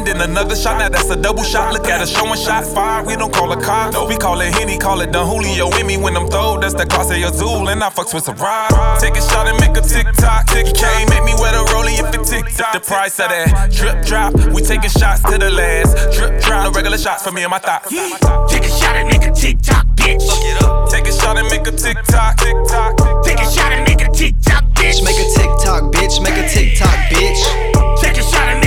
Hey, 0.00 0.16
take 0.16 0.16
a 0.16 0.16
shot 0.16 0.20
and 0.20 0.20
then 0.20 0.30
another 0.30 0.56
shot. 0.56 0.78
Now 0.78 0.88
that's 0.88 1.10
a 1.10 1.16
double 1.16 1.42
shot. 1.42 1.72
Look 1.72 1.86
at 1.88 2.00
us 2.00 2.10
showing 2.10 2.38
shot 2.38 2.64
fire. 2.64 3.04
We 3.04 3.16
don't 3.16 3.32
call 3.32 3.52
it 3.52 3.60
No. 3.92 4.06
We 4.06 4.16
call 4.16 4.40
it 4.40 4.52
Henny, 4.54 4.78
call 4.78 5.00
it 5.00 5.12
Don 5.12 5.26
Julio 5.26 5.70
in 5.78 5.86
me 5.86 5.96
when 5.96 6.16
I'm 6.16 6.28
throwed. 6.28 6.62
That's 6.62 6.74
the 6.74 6.84
Clase 6.84 7.24
Azul, 7.24 7.68
and 7.68 7.82
I 7.82 7.90
fucks 7.90 8.14
with 8.14 8.24
some 8.24 8.36
ride. 8.36 8.98
Take 9.00 9.16
a 9.16 9.22
shot 9.22 9.46
and 9.46 9.58
make 9.60 9.76
a 9.76 9.80
TikTok. 9.80 10.50
You 10.54 10.72
can't 10.72 11.10
make 11.10 11.24
me 11.24 11.34
wear 11.38 11.52
the 11.52 11.64
rollie 11.72 11.98
if 11.98 12.14
it 12.14 12.24
TikTok. 12.24 12.72
The 12.72 12.80
price 12.80 13.18
of 13.20 13.28
that 13.28 13.70
drip 13.72 14.04
drop. 14.04 14.34
We 14.52 14.62
taking 14.62 14.90
shots 14.90 15.22
to 15.22 15.38
the 15.38 15.50
last 15.50 16.16
drip 16.16 16.40
drop. 16.42 16.64
No 16.64 16.72
regular 16.72 16.98
shots 16.98 17.22
for 17.22 17.32
me 17.32 17.42
and 17.42 17.50
my 17.50 17.58
thoughts. 17.58 17.88
Take 17.90 18.64
a 18.64 18.70
shot 18.70 18.96
and 18.96 19.08
make 19.08 19.24
a 19.24 19.32
tick 19.32 19.50
TikTok, 19.50 19.86
bitch. 19.96 20.26
Take 20.90 21.08
a 21.08 21.12
shot 21.12 21.38
and 21.38 21.48
make 21.48 21.66
a 21.66 21.72
TikTok, 21.72 22.36
TikTok. 22.36 23.24
Take 23.24 23.40
a 23.40 23.50
shot 23.50 23.72
and 23.72 23.84
make 23.88 24.00
a 24.00 24.10
TikTok, 24.12 24.64
bitch. 24.78 25.02
Make 25.04 25.18
a 25.18 25.26
TikTok, 25.26 25.92
bitch. 25.92 26.22
Make 26.22 26.38
a 26.38 26.48
TikTok, 26.48 26.96
bitch. 27.10 28.00
Take 28.00 28.16
a 28.16 28.22
shot 28.22 28.48
and 28.48 28.59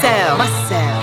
brick, 0.00 0.38
my 0.38 0.38
cell. 0.38 0.38
My 0.38 0.50
cell. 0.68 0.96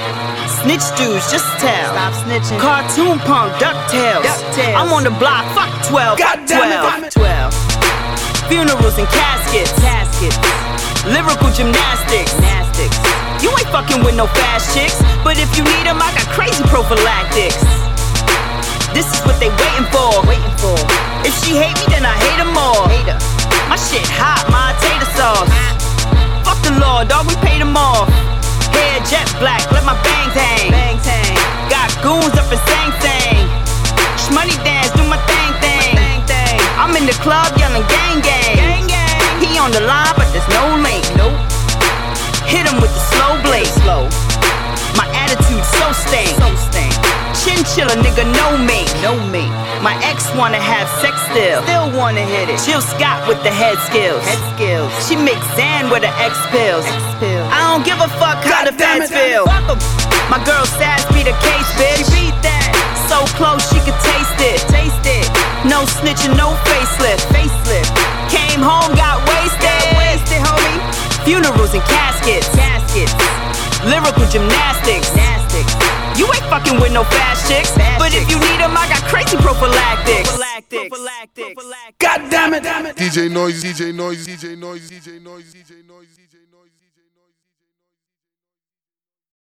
Snitch 0.64 0.86
dudes, 0.98 1.30
just 1.32 1.46
tell. 1.60 1.94
Stop 1.94 2.14
snitching. 2.26 2.60
Cartoon 2.60 3.20
punk, 3.20 3.54
DuckTales. 3.62 4.24
DuckTales. 4.24 4.76
I'm 4.76 4.92
on 4.94 5.04
the 5.04 5.12
block, 5.12 5.46
fuck 5.54 5.72
12. 5.88 6.18
God 6.18 6.38
fuck 6.50 7.12
12. 7.12 7.54
12. 7.54 8.50
Funerals 8.50 8.98
and 8.98 9.08
caskets. 9.08 9.72
Caskets. 9.80 10.38
Lyrical 11.06 11.52
gymnastics. 11.54 12.34
Gymnastics. 12.34 12.98
You 13.44 13.50
ain't 13.52 13.70
fucking 13.70 14.04
with 14.04 14.16
no 14.16 14.28
fast 14.28 14.74
chicks. 14.76 14.98
But 15.24 15.38
if 15.38 15.50
you 15.58 15.64
need 15.64 15.86
them, 15.86 16.02
I 16.02 16.10
got 16.16 16.28
crazy 16.34 16.64
prophylactics. 16.68 17.62
This 18.96 19.08
is 19.14 19.20
what 19.28 19.38
they 19.40 19.52
waiting 19.52 19.88
for. 19.94 20.26
Waiting 20.26 20.56
for. 20.58 20.78
If 21.28 21.36
she 21.44 21.54
hate 21.54 21.76
me, 21.76 21.86
then 21.94 22.06
I 22.06 22.16
hate 22.18 22.40
them 22.40 22.56
all. 22.58 22.88
Hate 22.88 23.08
her. 23.12 23.20
My 23.70 23.76
shit 23.76 24.08
hot, 24.08 24.48
my 24.50 24.72
tater 24.80 25.12
sauce. 25.14 25.52
Fuck 26.48 26.60
the 26.64 26.80
law, 26.80 27.04
dog, 27.04 27.28
we 27.28 27.36
paid 27.44 27.60
them 27.60 27.76
off. 27.76 28.08
Hair 28.78 28.98
jet 29.10 29.28
black, 29.42 29.66
let 29.72 29.84
my 29.84 29.98
bangs 30.06 30.36
hang. 30.38 30.72
Bangs 30.72 31.06
hang. 31.06 31.36
Got 31.74 31.90
goons 32.06 32.36
up 32.38 32.48
in 32.54 32.60
Sang 32.70 32.92
Sang. 33.02 33.46
Shmoney 34.22 34.56
dance, 34.64 34.92
do 34.94 35.04
my 35.10 35.18
thing 35.26 35.52
thing. 35.62 35.78
I'm 36.78 36.96
in 36.96 37.06
the 37.06 37.18
club 37.26 37.58
yelling 37.58 37.84
gang 37.90 38.22
gang. 38.22 38.56
gang, 38.56 38.88
gang. 38.88 39.42
He 39.42 39.58
on 39.58 39.72
the 39.72 39.82
line, 39.82 40.07
Chinchilla 47.68 48.00
nigga 48.00 48.24
know 48.40 48.56
me. 48.56 48.88
Know 49.04 49.20
me. 49.28 49.44
My 49.84 50.00
ex 50.08 50.32
wanna 50.40 50.60
have 50.60 50.88
sex 51.04 51.20
still. 51.28 51.62
Still 51.68 51.92
wanna 51.92 52.24
hit 52.24 52.48
it. 52.48 52.60
Jill 52.64 52.80
Scott 52.80 53.28
with 53.28 53.44
the 53.44 53.52
head 53.52 53.76
skills. 53.84 54.24
Head 54.24 54.40
skills. 54.56 54.88
She 55.04 55.20
mix 55.20 55.36
Xan 55.60 55.92
with 55.92 56.02
the 56.02 56.14
X 56.16 56.40
pills. 56.48 56.88
X 56.88 57.04
pills. 57.20 57.48
I 57.52 57.68
don't 57.68 57.84
give 57.84 58.00
a 58.00 58.08
fuck 58.24 58.40
how 58.40 58.64
the 58.64 58.72
fans 58.72 59.12
feel. 59.12 59.44
My 60.32 60.40
girl 60.48 60.64
Sass 60.80 61.04
be 61.12 61.28
the 61.28 61.36
case, 61.44 61.70
bitch. 61.76 62.08
She 62.08 62.32
beat 62.32 62.38
that. 62.40 62.72
So 63.12 63.28
close 63.36 63.68
she 63.68 63.84
could 63.84 64.00
taste 64.00 64.40
it. 64.40 64.64
Taste 64.72 65.04
it. 65.04 65.28
No 65.68 65.84
snitching, 65.84 66.40
no 66.40 66.56
facelift. 66.72 67.28
Facelift. 67.36 67.92
Came 68.32 68.64
home, 68.64 68.96
got 68.96 69.20
wasted. 69.28 69.68
Got 69.68 70.00
wasted, 70.00 70.40
homie. 70.40 70.80
Funerals 71.28 71.76
and 71.76 71.84
caskets. 71.84 72.48
Caskets. 72.56 73.12
Lyrical 73.84 74.24
gymnastics. 74.32 75.12
Gymnastics. 75.12 75.37
You 76.18 76.26
ain't 76.26 76.48
fucking 76.50 76.80
with 76.82 76.92
no 76.92 77.04
fast 77.04 77.48
chicks. 77.48 77.72
But 77.98 78.14
if 78.14 78.30
you 78.30 78.38
need 78.40 78.60
them, 78.60 78.76
I 78.76 78.90
got 78.90 79.04
crazy 79.06 79.38
prophylactics. 79.38 80.30
Prophylactics. 80.30 80.90
Prophylactics. 80.90 81.64
God 82.00 82.30
damn 82.30 82.54
it, 82.54 82.64
damn 82.64 82.86
it. 82.88 82.96
DJ 82.96 83.32
Noise, 83.32 83.64
DJ 83.64 83.94
Noise, 83.94 84.28
DJ 84.28 84.58
Noise, 84.58 84.90
DJ 84.90 85.22
Noise, 85.22 85.54
DJ 85.54 85.88
Noise. 85.88 86.27